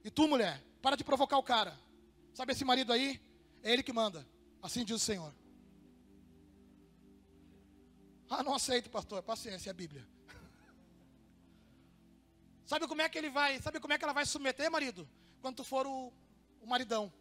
E 0.03 0.09
tu, 0.09 0.27
mulher, 0.27 0.61
para 0.81 0.95
de 0.95 1.03
provocar 1.03 1.37
o 1.37 1.43
cara. 1.43 1.77
Sabe 2.33 2.53
esse 2.53 2.65
marido 2.65 2.91
aí? 2.91 3.21
É 3.63 3.71
ele 3.71 3.83
que 3.83 3.93
manda. 3.93 4.27
Assim 4.61 4.83
diz 4.83 4.95
o 4.95 4.99
Senhor. 4.99 5.33
Ah, 8.29 8.43
não 8.43 8.53
aceito, 8.53 8.89
pastor. 8.89 9.21
Paciência, 9.23 9.69
é 9.69 9.71
a 9.71 9.73
Bíblia. 9.73 10.07
Sabe 12.65 12.87
como 12.87 13.01
é 13.01 13.09
que 13.09 13.17
ele 13.17 13.29
vai? 13.29 13.61
Sabe 13.61 13.79
como 13.79 13.93
é 13.93 13.97
que 13.97 14.03
ela 14.03 14.13
vai 14.13 14.25
submeter, 14.25 14.71
marido? 14.71 15.07
Quando 15.41 15.57
tu 15.57 15.63
for 15.63 15.85
o, 15.85 16.13
o 16.61 16.67
maridão. 16.67 17.11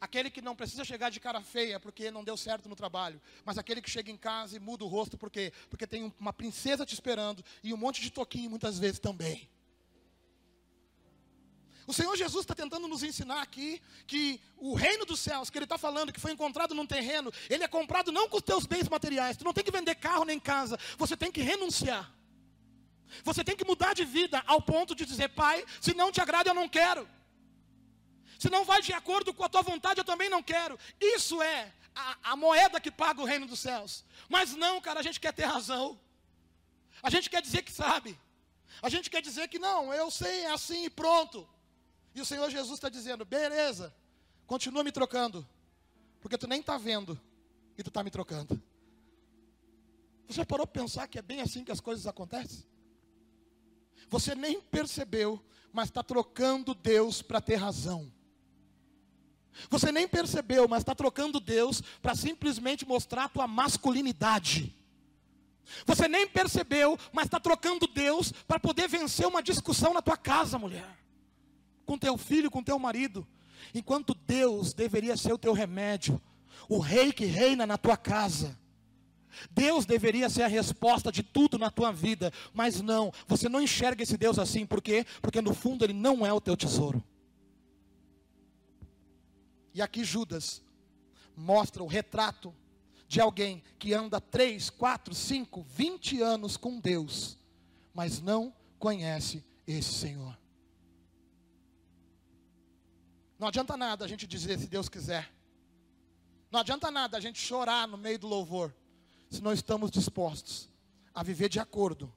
Aquele 0.00 0.30
que 0.30 0.42
não 0.42 0.54
precisa 0.54 0.84
chegar 0.84 1.10
de 1.10 1.18
cara 1.18 1.40
feia 1.40 1.80
porque 1.80 2.10
não 2.10 2.22
deu 2.22 2.36
certo 2.36 2.68
no 2.68 2.76
trabalho, 2.76 3.20
mas 3.44 3.56
aquele 3.56 3.80
que 3.80 3.90
chega 3.90 4.10
em 4.10 4.16
casa 4.16 4.56
e 4.56 4.60
muda 4.60 4.84
o 4.84 4.88
rosto 4.88 5.16
porque 5.16 5.52
porque 5.70 5.86
tem 5.86 6.12
uma 6.20 6.32
princesa 6.32 6.84
te 6.84 6.92
esperando 6.92 7.42
e 7.62 7.72
um 7.72 7.78
monte 7.78 8.02
de 8.02 8.10
toquinho 8.10 8.50
muitas 8.50 8.78
vezes 8.78 8.98
também. 8.98 9.48
O 11.86 11.92
Senhor 11.92 12.16
Jesus 12.16 12.42
está 12.42 12.54
tentando 12.54 12.88
nos 12.88 13.04
ensinar 13.04 13.40
aqui 13.40 13.80
que 14.06 14.40
o 14.56 14.74
reino 14.74 15.06
dos 15.06 15.20
céus, 15.20 15.48
que 15.48 15.56
Ele 15.56 15.64
está 15.64 15.78
falando, 15.78 16.12
que 16.12 16.20
foi 16.20 16.32
encontrado 16.32 16.74
num 16.74 16.84
terreno, 16.84 17.32
ele 17.48 17.62
é 17.62 17.68
comprado 17.68 18.10
não 18.10 18.28
com 18.28 18.38
os 18.38 18.42
teus 18.42 18.66
bens 18.66 18.88
materiais. 18.88 19.36
Tu 19.36 19.44
não 19.44 19.52
tem 19.52 19.62
que 19.62 19.70
vender 19.70 19.94
carro 19.94 20.24
nem 20.24 20.40
casa, 20.40 20.76
você 20.98 21.16
tem 21.16 21.30
que 21.30 21.40
renunciar. 21.40 22.12
Você 23.22 23.44
tem 23.44 23.56
que 23.56 23.64
mudar 23.64 23.94
de 23.94 24.04
vida 24.04 24.42
ao 24.48 24.60
ponto 24.60 24.96
de 24.96 25.06
dizer, 25.06 25.28
Pai, 25.28 25.64
se 25.80 25.94
não 25.94 26.10
te 26.10 26.20
agrada, 26.20 26.50
eu 26.50 26.54
não 26.54 26.68
quero. 26.68 27.08
Se 28.38 28.50
não 28.50 28.64
vai 28.64 28.82
de 28.82 28.92
acordo 28.92 29.32
com 29.32 29.44
a 29.44 29.48
tua 29.48 29.62
vontade, 29.62 30.00
eu 30.00 30.04
também 30.04 30.28
não 30.28 30.42
quero. 30.42 30.78
Isso 31.00 31.42
é 31.42 31.72
a, 31.94 32.32
a, 32.32 32.36
moeda 32.36 32.80
que 32.80 32.90
paga 32.90 33.20
o 33.20 33.24
reino 33.24 33.46
dos 33.46 33.60
céus. 33.60 34.04
Mas 34.28 34.54
não, 34.54 34.80
cara, 34.80 35.00
a 35.00 35.02
gente 35.02 35.18
quer 35.18 35.32
ter 35.32 35.44
razão. 35.44 35.98
A 37.02 37.08
gente 37.08 37.30
quer 37.30 37.40
dizer 37.40 37.62
que 37.62 37.72
sabe. 37.72 38.18
A 38.82 38.88
gente 38.88 39.08
quer 39.08 39.22
dizer 39.22 39.48
que 39.48 39.58
não, 39.58 39.92
eu 39.94 40.10
sei, 40.10 40.40
é 40.40 40.52
assim 40.52 40.84
e 40.84 40.90
pronto. 40.90 41.48
E 42.14 42.20
o 42.20 42.24
Senhor 42.26 42.50
Jesus 42.50 42.74
está 42.74 42.88
dizendo: 42.88 43.24
beleza, 43.24 43.94
continua 44.46 44.84
me 44.84 44.92
trocando, 44.92 45.46
porque 46.20 46.36
tu 46.36 46.46
nem 46.46 46.60
está 46.60 46.76
vendo 46.76 47.18
e 47.78 47.82
tu 47.82 47.88
está 47.88 48.02
me 48.02 48.10
trocando. 48.10 48.60
Você 50.28 50.44
parou 50.44 50.66
para 50.66 50.82
pensar 50.82 51.06
que 51.06 51.18
é 51.18 51.22
bem 51.22 51.40
assim 51.40 51.64
que 51.64 51.72
as 51.72 51.80
coisas 51.80 52.06
acontecem? 52.06 52.64
Você 54.08 54.34
nem 54.34 54.60
percebeu, 54.60 55.42
mas 55.72 55.88
está 55.88 56.02
trocando 56.02 56.74
Deus 56.74 57.22
para 57.22 57.40
ter 57.40 57.56
razão. 57.56 58.12
Você 59.70 59.90
nem 59.90 60.06
percebeu, 60.06 60.68
mas 60.68 60.80
está 60.80 60.94
trocando 60.94 61.40
Deus 61.40 61.82
para 62.02 62.14
simplesmente 62.14 62.86
mostrar 62.86 63.24
a 63.24 63.28
tua 63.28 63.46
masculinidade. 63.46 64.74
Você 65.84 66.06
nem 66.06 66.26
percebeu, 66.26 66.98
mas 67.12 67.24
está 67.24 67.40
trocando 67.40 67.86
Deus 67.86 68.32
para 68.46 68.60
poder 68.60 68.88
vencer 68.88 69.26
uma 69.26 69.42
discussão 69.42 69.92
na 69.92 70.02
tua 70.02 70.16
casa, 70.16 70.58
mulher. 70.58 70.96
Com 71.84 71.98
teu 71.98 72.16
filho, 72.16 72.50
com 72.50 72.62
teu 72.62 72.78
marido. 72.78 73.26
Enquanto 73.74 74.14
Deus 74.14 74.72
deveria 74.72 75.16
ser 75.16 75.32
o 75.32 75.38
teu 75.38 75.52
remédio, 75.52 76.20
o 76.68 76.78
rei 76.78 77.12
que 77.12 77.24
reina 77.24 77.66
na 77.66 77.76
tua 77.76 77.96
casa. 77.96 78.56
Deus 79.50 79.84
deveria 79.84 80.30
ser 80.30 80.42
a 80.42 80.48
resposta 80.48 81.12
de 81.12 81.22
tudo 81.22 81.58
na 81.58 81.70
tua 81.70 81.92
vida, 81.92 82.32
mas 82.54 82.80
não, 82.80 83.12
você 83.26 83.48
não 83.48 83.60
enxerga 83.60 84.02
esse 84.02 84.16
Deus 84.16 84.38
assim, 84.38 84.64
por 84.64 84.80
quê? 84.80 85.04
Porque 85.20 85.42
no 85.42 85.54
fundo 85.54 85.84
ele 85.84 85.92
não 85.92 86.24
é 86.24 86.32
o 86.32 86.40
teu 86.40 86.56
tesouro. 86.56 87.02
E 89.76 89.82
aqui 89.82 90.02
Judas 90.02 90.62
mostra 91.36 91.84
o 91.84 91.86
retrato 91.86 92.54
de 93.06 93.20
alguém 93.20 93.62
que 93.78 93.92
anda 93.92 94.18
3, 94.18 94.70
4, 94.70 95.14
5, 95.14 95.62
20 95.64 96.22
anos 96.22 96.56
com 96.56 96.80
Deus, 96.80 97.38
mas 97.92 98.18
não 98.18 98.54
conhece 98.78 99.44
esse 99.66 99.92
Senhor. 99.92 100.34
Não 103.38 103.48
adianta 103.48 103.76
nada 103.76 104.06
a 104.06 104.08
gente 104.08 104.26
dizer 104.26 104.58
se 104.58 104.66
Deus 104.66 104.88
quiser. 104.88 105.30
Não 106.50 106.60
adianta 106.60 106.90
nada 106.90 107.18
a 107.18 107.20
gente 107.20 107.38
chorar 107.38 107.86
no 107.86 107.98
meio 107.98 108.18
do 108.18 108.26
louvor, 108.26 108.74
se 109.28 109.42
não 109.42 109.52
estamos 109.52 109.90
dispostos 109.90 110.70
a 111.14 111.22
viver 111.22 111.50
de 111.50 111.60
acordo 111.60 112.10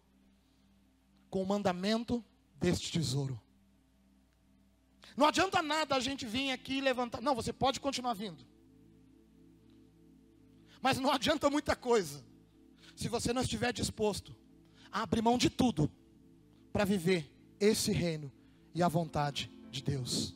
com 1.30 1.44
o 1.44 1.46
mandamento 1.46 2.24
deste 2.56 2.90
tesouro. 2.90 3.38
Não 5.16 5.28
adianta 5.28 5.62
nada 5.62 5.96
a 5.96 6.00
gente 6.00 6.26
vir 6.26 6.52
aqui 6.52 6.76
e 6.76 6.82
levantar. 6.82 7.22
Não, 7.22 7.36
você 7.36 7.52
pode 7.52 7.80
continuar 7.80 8.14
vindo. 8.14 8.46
Mas 10.82 10.98
não 10.98 11.12
adianta 11.12 11.50
muita 11.50 11.76
coisa 11.76 12.24
se 12.96 13.08
você 13.08 13.34
não 13.34 13.42
estiver 13.42 13.74
disposto 13.74 14.36
a 14.92 15.04
abrir 15.04 15.22
mão 15.22 15.38
de 15.38 15.50
tudo 15.50 15.92
para 16.72 16.86
viver 16.86 17.30
esse 17.60 17.92
reino 17.92 18.32
e 18.74 18.82
a 18.82 18.88
vontade 18.88 19.52
de 19.70 19.82
Deus. 19.82 20.36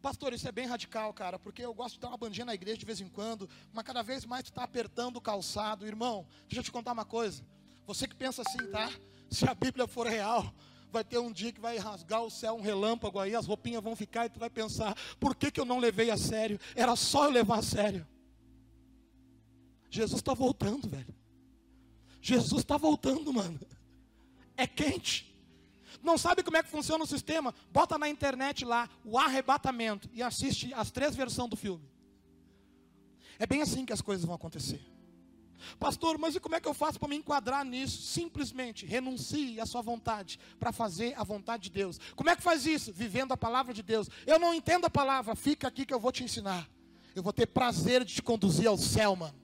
Pastor, 0.00 0.32
isso 0.32 0.48
é 0.48 0.52
bem 0.52 0.66
radical, 0.66 1.14
cara, 1.14 1.38
porque 1.38 1.64
eu 1.64 1.72
gosto 1.72 1.94
de 1.94 2.00
dar 2.00 2.08
uma 2.08 2.16
bandinha 2.16 2.44
na 2.44 2.54
igreja 2.54 2.76
de 2.76 2.84
vez 2.84 3.00
em 3.00 3.08
quando, 3.08 3.48
mas 3.72 3.84
cada 3.84 4.02
vez 4.02 4.24
mais 4.24 4.42
tu 4.42 4.48
está 4.48 4.64
apertando 4.64 5.16
o 5.16 5.20
calçado. 5.20 5.86
Irmão, 5.86 6.26
deixa 6.48 6.58
eu 6.58 6.64
te 6.64 6.72
contar 6.72 6.92
uma 6.92 7.04
coisa. 7.04 7.44
Você 7.86 8.08
que 8.08 8.14
pensa 8.16 8.42
assim, 8.42 8.66
tá? 8.70 8.90
Se 9.30 9.48
a 9.48 9.54
Bíblia 9.54 9.86
for 9.86 10.08
real, 10.08 10.52
vai 10.92 11.02
ter 11.02 11.18
um 11.18 11.32
dia 11.32 11.50
que 11.50 11.60
vai 11.60 11.78
rasgar 11.78 12.22
o 12.22 12.30
céu, 12.30 12.54
um 12.54 12.60
relâmpago 12.60 13.18
aí, 13.18 13.34
as 13.34 13.46
roupinhas 13.46 13.82
vão 13.82 13.96
ficar 13.96 14.26
e 14.26 14.28
tu 14.28 14.38
vai 14.38 14.50
pensar: 14.50 14.94
por 15.18 15.34
que, 15.34 15.50
que 15.50 15.58
eu 15.58 15.64
não 15.64 15.78
levei 15.78 16.10
a 16.10 16.16
sério? 16.16 16.60
Era 16.76 16.94
só 16.94 17.24
eu 17.24 17.30
levar 17.30 17.58
a 17.58 17.62
sério. 17.62 18.06
Jesus 19.90 20.20
está 20.20 20.34
voltando, 20.34 20.88
velho. 20.88 21.14
Jesus 22.20 22.62
está 22.62 22.76
voltando, 22.76 23.32
mano. 23.32 23.58
É 24.56 24.66
quente. 24.66 25.32
Não 26.02 26.18
sabe 26.18 26.42
como 26.42 26.56
é 26.56 26.62
que 26.62 26.68
funciona 26.68 27.04
o 27.04 27.06
sistema? 27.06 27.54
Bota 27.70 27.96
na 27.96 28.08
internet 28.08 28.64
lá 28.64 28.88
o 29.04 29.18
arrebatamento 29.18 30.08
e 30.12 30.22
assiste 30.22 30.72
as 30.74 30.90
três 30.90 31.14
versões 31.14 31.48
do 31.48 31.56
filme. 31.56 31.88
É 33.38 33.46
bem 33.46 33.62
assim 33.62 33.84
que 33.84 33.92
as 33.92 34.00
coisas 34.00 34.24
vão 34.24 34.34
acontecer. 34.34 34.91
Pastor, 35.78 36.18
mas 36.18 36.34
e 36.34 36.40
como 36.40 36.54
é 36.54 36.60
que 36.60 36.68
eu 36.68 36.74
faço 36.74 36.98
para 36.98 37.08
me 37.08 37.16
enquadrar 37.16 37.64
nisso? 37.64 38.02
Simplesmente 38.02 38.86
renuncie 38.86 39.60
à 39.60 39.66
sua 39.66 39.82
vontade 39.82 40.38
para 40.58 40.72
fazer 40.72 41.14
a 41.16 41.24
vontade 41.24 41.64
de 41.64 41.70
Deus. 41.70 41.98
Como 42.14 42.30
é 42.30 42.36
que 42.36 42.42
faz 42.42 42.66
isso? 42.66 42.92
Vivendo 42.92 43.32
a 43.32 43.36
palavra 43.36 43.72
de 43.72 43.82
Deus. 43.82 44.08
Eu 44.26 44.38
não 44.38 44.54
entendo 44.54 44.84
a 44.84 44.90
palavra, 44.90 45.34
fica 45.34 45.68
aqui 45.68 45.84
que 45.84 45.94
eu 45.94 46.00
vou 46.00 46.12
te 46.12 46.24
ensinar. 46.24 46.68
Eu 47.14 47.22
vou 47.22 47.32
ter 47.32 47.46
prazer 47.46 48.04
de 48.04 48.14
te 48.14 48.22
conduzir 48.22 48.66
ao 48.66 48.78
céu, 48.78 49.14
mano. 49.14 49.42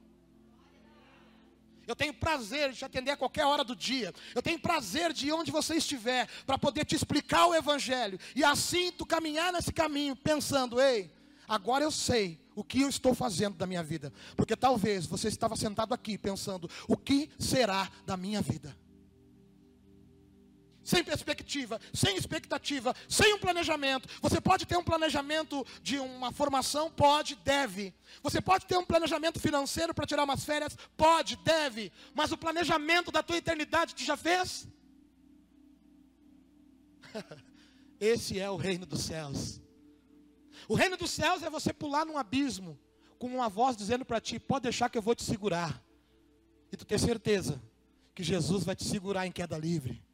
Eu 1.87 1.97
tenho 1.97 2.13
prazer 2.13 2.71
de 2.71 2.77
te 2.77 2.85
atender 2.85 3.13
a 3.13 3.17
qualquer 3.17 3.47
hora 3.47 3.65
do 3.65 3.75
dia. 3.75 4.13
Eu 4.35 4.43
tenho 4.43 4.59
prazer 4.59 5.11
de 5.11 5.29
ir 5.29 5.33
onde 5.33 5.51
você 5.51 5.77
estiver, 5.77 6.29
para 6.45 6.59
poder 6.59 6.85
te 6.85 6.95
explicar 6.95 7.47
o 7.47 7.55
Evangelho. 7.55 8.21
E 8.37 8.45
assim 8.45 8.93
tu 8.93 9.07
caminhar 9.07 9.55
nesse 9.55 9.73
caminho, 9.73 10.15
pensando: 10.15 10.79
ei, 10.79 11.11
agora 11.49 11.85
eu 11.85 11.91
sei 11.91 12.41
o 12.55 12.63
que 12.63 12.83
eu 12.83 12.89
estou 12.89 13.15
fazendo 13.15 13.57
da 13.57 13.67
minha 13.67 13.83
vida. 13.83 14.13
Porque 14.37 14.57
talvez 14.57 15.07
você 15.07 15.29
estava 15.29 15.57
sentado 15.57 15.95
aqui 15.95 16.19
pensando: 16.19 16.69
o 16.87 16.97
que 16.97 17.31
será 17.39 17.91
da 18.05 18.17
minha 18.17 18.43
vida? 18.43 18.77
sem 20.89 21.05
perspectiva, 21.05 21.79
sem 21.93 22.17
expectativa, 22.17 22.97
sem 23.07 23.35
um 23.35 23.39
planejamento. 23.39 24.09
Você 24.23 24.41
pode 24.41 24.65
ter 24.65 24.79
um 24.79 24.83
planejamento 24.83 25.67
de 25.83 25.99
uma 25.99 26.33
formação? 26.33 26.91
Pode, 26.91 27.35
deve. 27.37 27.95
Você 28.23 28.41
pode 28.41 28.65
ter 28.65 28.79
um 28.79 28.87
planejamento 28.87 29.39
financeiro 29.39 29.93
para 29.93 30.07
tirar 30.07 30.25
umas 30.25 30.45
férias? 30.45 30.75
Pode, 30.97 31.37
deve. 31.37 31.93
Mas 32.15 32.33
o 32.33 32.39
planejamento 32.39 33.13
da 33.13 33.23
tua 33.23 33.37
eternidade 33.37 33.95
tu 33.95 34.03
já 34.03 34.17
fez? 34.17 34.67
Esse 38.01 38.41
é 38.41 38.49
o 38.49 38.57
reino 38.57 38.87
dos 38.87 39.03
céus. 39.03 39.61
O 40.69 40.75
reino 40.75 40.99
dos 40.99 41.11
céus 41.11 41.43
é 41.43 41.49
você 41.49 41.73
pular 41.73 42.05
num 42.05 42.19
abismo 42.19 42.79
com 43.19 43.27
uma 43.27 43.49
voz 43.49 43.75
dizendo 43.75 44.05
para 44.05 44.21
ti: 44.21 44.39
pode 44.39 44.65
deixar 44.65 44.91
que 44.91 44.99
eu 44.99 45.03
vou 45.03 45.15
te 45.15 45.25
segurar. 45.25 45.83
E 46.71 46.77
tu 46.77 46.85
ter 46.85 47.01
certeza 47.01 47.61
que 48.15 48.23
Jesus 48.23 48.65
vai 48.65 48.77
te 48.77 48.85
segurar 48.85 49.27
em 49.27 49.33
queda 49.33 49.57
livre. 49.57 50.05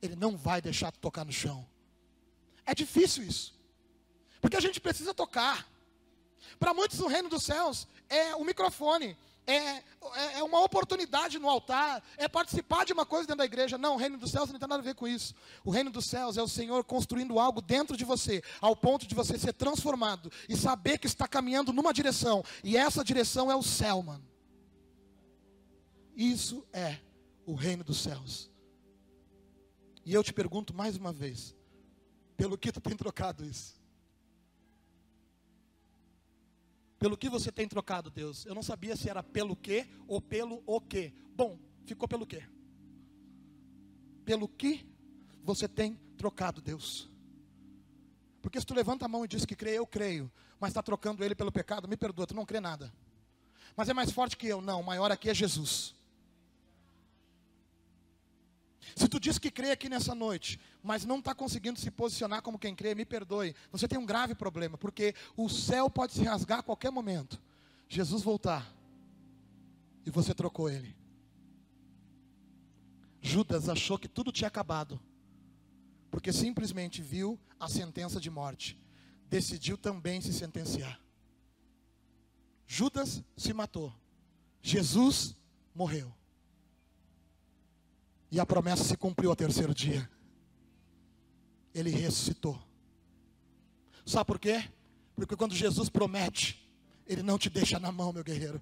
Ele 0.00 0.14
não 0.14 0.36
vai 0.36 0.62
deixar 0.62 0.92
tu 0.92 1.00
tocar 1.00 1.24
no 1.24 1.32
chão. 1.32 1.66
É 2.64 2.74
difícil 2.74 3.24
isso. 3.24 3.60
Porque 4.40 4.56
a 4.56 4.60
gente 4.60 4.80
precisa 4.80 5.12
tocar. 5.12 5.68
Para 6.58 6.72
muitos, 6.72 7.00
o 7.00 7.08
reino 7.08 7.28
dos 7.28 7.42
céus 7.42 7.88
é 8.08 8.34
o 8.36 8.44
microfone, 8.44 9.16
é, 9.46 9.54
é, 9.54 9.82
é, 10.38 10.42
uma 10.42 10.62
oportunidade 10.62 11.38
no 11.38 11.48
altar, 11.48 12.02
é 12.16 12.28
participar 12.28 12.84
de 12.84 12.92
uma 12.92 13.04
coisa 13.04 13.26
dentro 13.26 13.38
da 13.38 13.44
igreja. 13.44 13.76
Não, 13.76 13.94
o 13.94 13.96
reino 13.96 14.16
dos 14.16 14.30
céus 14.30 14.50
não 14.50 14.58
tem 14.58 14.68
nada 14.68 14.80
a 14.80 14.84
ver 14.84 14.94
com 14.94 15.06
isso. 15.06 15.34
O 15.64 15.70
reino 15.70 15.90
dos 15.90 16.06
céus 16.06 16.36
é 16.36 16.42
o 16.42 16.48
Senhor 16.48 16.84
construindo 16.84 17.38
algo 17.38 17.60
dentro 17.60 17.96
de 17.96 18.04
você, 18.04 18.42
ao 18.60 18.76
ponto 18.76 19.06
de 19.06 19.14
você 19.14 19.38
ser 19.38 19.52
transformado 19.52 20.30
e 20.48 20.56
saber 20.56 20.98
que 20.98 21.06
está 21.06 21.26
caminhando 21.26 21.72
numa 21.72 21.92
direção, 21.92 22.44
e 22.62 22.76
essa 22.76 23.02
direção 23.02 23.50
é 23.50 23.56
o 23.56 23.62
céu, 23.62 24.02
mano. 24.02 24.24
Isso 26.14 26.64
é 26.72 26.98
o 27.46 27.54
reino 27.54 27.82
dos 27.82 28.00
céus. 28.00 28.50
E 30.04 30.12
eu 30.12 30.22
te 30.22 30.32
pergunto 30.32 30.74
mais 30.74 30.96
uma 30.96 31.12
vez: 31.12 31.54
pelo 32.36 32.58
que 32.58 32.70
tu 32.70 32.80
tem 32.80 32.96
trocado 32.96 33.44
isso? 33.44 33.81
Pelo 37.02 37.16
que 37.16 37.28
você 37.28 37.50
tem 37.50 37.66
trocado, 37.66 38.12
Deus? 38.12 38.46
Eu 38.46 38.54
não 38.54 38.62
sabia 38.62 38.94
se 38.94 39.10
era 39.10 39.24
pelo 39.24 39.56
que 39.56 39.88
ou 40.06 40.20
pelo 40.20 40.62
o 40.64 40.80
que. 40.80 41.12
Bom, 41.34 41.58
ficou 41.84 42.06
pelo 42.06 42.24
que? 42.24 42.40
Pelo 44.24 44.46
que 44.46 44.86
você 45.42 45.66
tem 45.66 45.98
trocado, 46.16 46.62
Deus? 46.62 47.10
Porque 48.40 48.60
se 48.60 48.64
tu 48.64 48.72
levanta 48.72 49.04
a 49.04 49.08
mão 49.08 49.24
e 49.24 49.28
diz 49.28 49.44
que 49.44 49.56
crê, 49.56 49.76
eu 49.76 49.84
creio, 49.84 50.30
mas 50.60 50.70
está 50.70 50.80
trocando 50.80 51.24
ele 51.24 51.34
pelo 51.34 51.50
pecado, 51.50 51.88
me 51.88 51.96
perdoa, 51.96 52.24
tu 52.24 52.36
não 52.36 52.46
crê 52.46 52.60
nada. 52.60 52.94
Mas 53.76 53.88
é 53.88 53.92
mais 53.92 54.12
forte 54.12 54.36
que 54.36 54.46
eu, 54.46 54.60
não, 54.60 54.80
maior 54.80 55.10
aqui 55.10 55.28
é 55.28 55.34
Jesus. 55.34 55.96
Se 58.94 59.08
tu 59.08 59.18
diz 59.18 59.38
que 59.38 59.50
crê 59.50 59.70
aqui 59.70 59.88
nessa 59.88 60.14
noite, 60.14 60.60
mas 60.82 61.04
não 61.04 61.18
está 61.18 61.34
conseguindo 61.34 61.78
se 61.78 61.90
posicionar 61.90 62.42
como 62.42 62.58
quem 62.58 62.74
crê, 62.74 62.94
me 62.94 63.04
perdoe. 63.04 63.54
Você 63.70 63.88
tem 63.88 63.98
um 63.98 64.06
grave 64.06 64.34
problema, 64.34 64.76
porque 64.76 65.14
o 65.36 65.48
céu 65.48 65.88
pode 65.88 66.12
se 66.12 66.22
rasgar 66.22 66.60
a 66.60 66.62
qualquer 66.62 66.90
momento. 66.90 67.40
Jesus 67.88 68.22
voltar 68.22 68.72
e 70.04 70.10
você 70.10 70.34
trocou 70.34 70.68
ele. 70.68 70.96
Judas 73.20 73.68
achou 73.68 73.98
que 73.98 74.08
tudo 74.08 74.32
tinha 74.32 74.48
acabado, 74.48 75.00
porque 76.10 76.32
simplesmente 76.32 77.00
viu 77.00 77.38
a 77.58 77.68
sentença 77.68 78.20
de 78.20 78.28
morte, 78.28 78.76
decidiu 79.28 79.78
também 79.78 80.20
se 80.20 80.32
sentenciar. 80.32 81.00
Judas 82.66 83.22
se 83.36 83.52
matou, 83.52 83.94
Jesus 84.60 85.36
morreu. 85.74 86.12
E 88.32 88.40
a 88.40 88.46
promessa 88.46 88.82
se 88.82 88.96
cumpriu 88.96 89.28
ao 89.28 89.36
terceiro 89.36 89.74
dia. 89.74 90.08
Ele 91.74 91.90
ressuscitou. 91.90 92.58
Sabe 94.06 94.24
por 94.24 94.38
quê? 94.38 94.64
Porque 95.14 95.36
quando 95.36 95.54
Jesus 95.54 95.90
promete, 95.90 96.66
Ele 97.06 97.22
não 97.22 97.36
te 97.38 97.50
deixa 97.50 97.78
na 97.78 97.92
mão, 97.92 98.10
meu 98.10 98.24
guerreiro. 98.24 98.60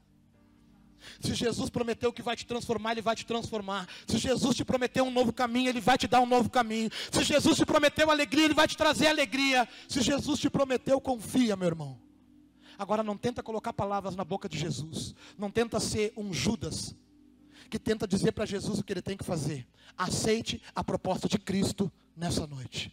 Se 1.20 1.34
Jesus 1.34 1.70
prometeu 1.70 2.12
que 2.12 2.20
vai 2.20 2.34
te 2.34 2.44
transformar, 2.44 2.92
Ele 2.92 3.00
vai 3.00 3.14
te 3.14 3.24
transformar. 3.24 3.88
Se 4.08 4.18
Jesus 4.18 4.56
te 4.56 4.64
prometeu 4.64 5.04
um 5.04 5.10
novo 5.10 5.32
caminho, 5.32 5.68
Ele 5.68 5.80
vai 5.80 5.96
te 5.96 6.08
dar 6.08 6.20
um 6.20 6.26
novo 6.26 6.50
caminho. 6.50 6.90
Se 7.12 7.22
Jesus 7.22 7.56
te 7.56 7.64
prometeu 7.64 8.10
alegria, 8.10 8.46
Ele 8.46 8.54
vai 8.54 8.66
te 8.66 8.76
trazer 8.76 9.06
alegria. 9.06 9.68
Se 9.88 10.02
Jesus 10.02 10.40
te 10.40 10.50
prometeu, 10.50 11.00
confia, 11.00 11.54
meu 11.54 11.68
irmão. 11.68 11.96
Agora 12.76 13.04
não 13.04 13.16
tenta 13.16 13.40
colocar 13.40 13.72
palavras 13.72 14.16
na 14.16 14.24
boca 14.24 14.48
de 14.48 14.58
Jesus. 14.58 15.14
Não 15.38 15.48
tenta 15.48 15.78
ser 15.78 16.12
um 16.16 16.32
Judas 16.34 16.96
que 17.70 17.78
tenta 17.78 18.06
dizer 18.06 18.32
para 18.32 18.44
Jesus 18.44 18.80
o 18.80 18.84
que 18.84 18.92
ele 18.92 19.00
tem 19.00 19.16
que 19.16 19.24
fazer. 19.24 19.66
Aceite 19.96 20.60
a 20.74 20.82
proposta 20.82 21.28
de 21.28 21.38
Cristo 21.38 21.90
nessa 22.16 22.46
noite. 22.46 22.92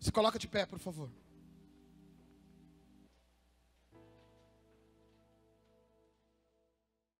Se 0.00 0.10
coloca 0.10 0.38
de 0.38 0.48
pé, 0.48 0.64
por 0.64 0.78
favor. 0.78 1.10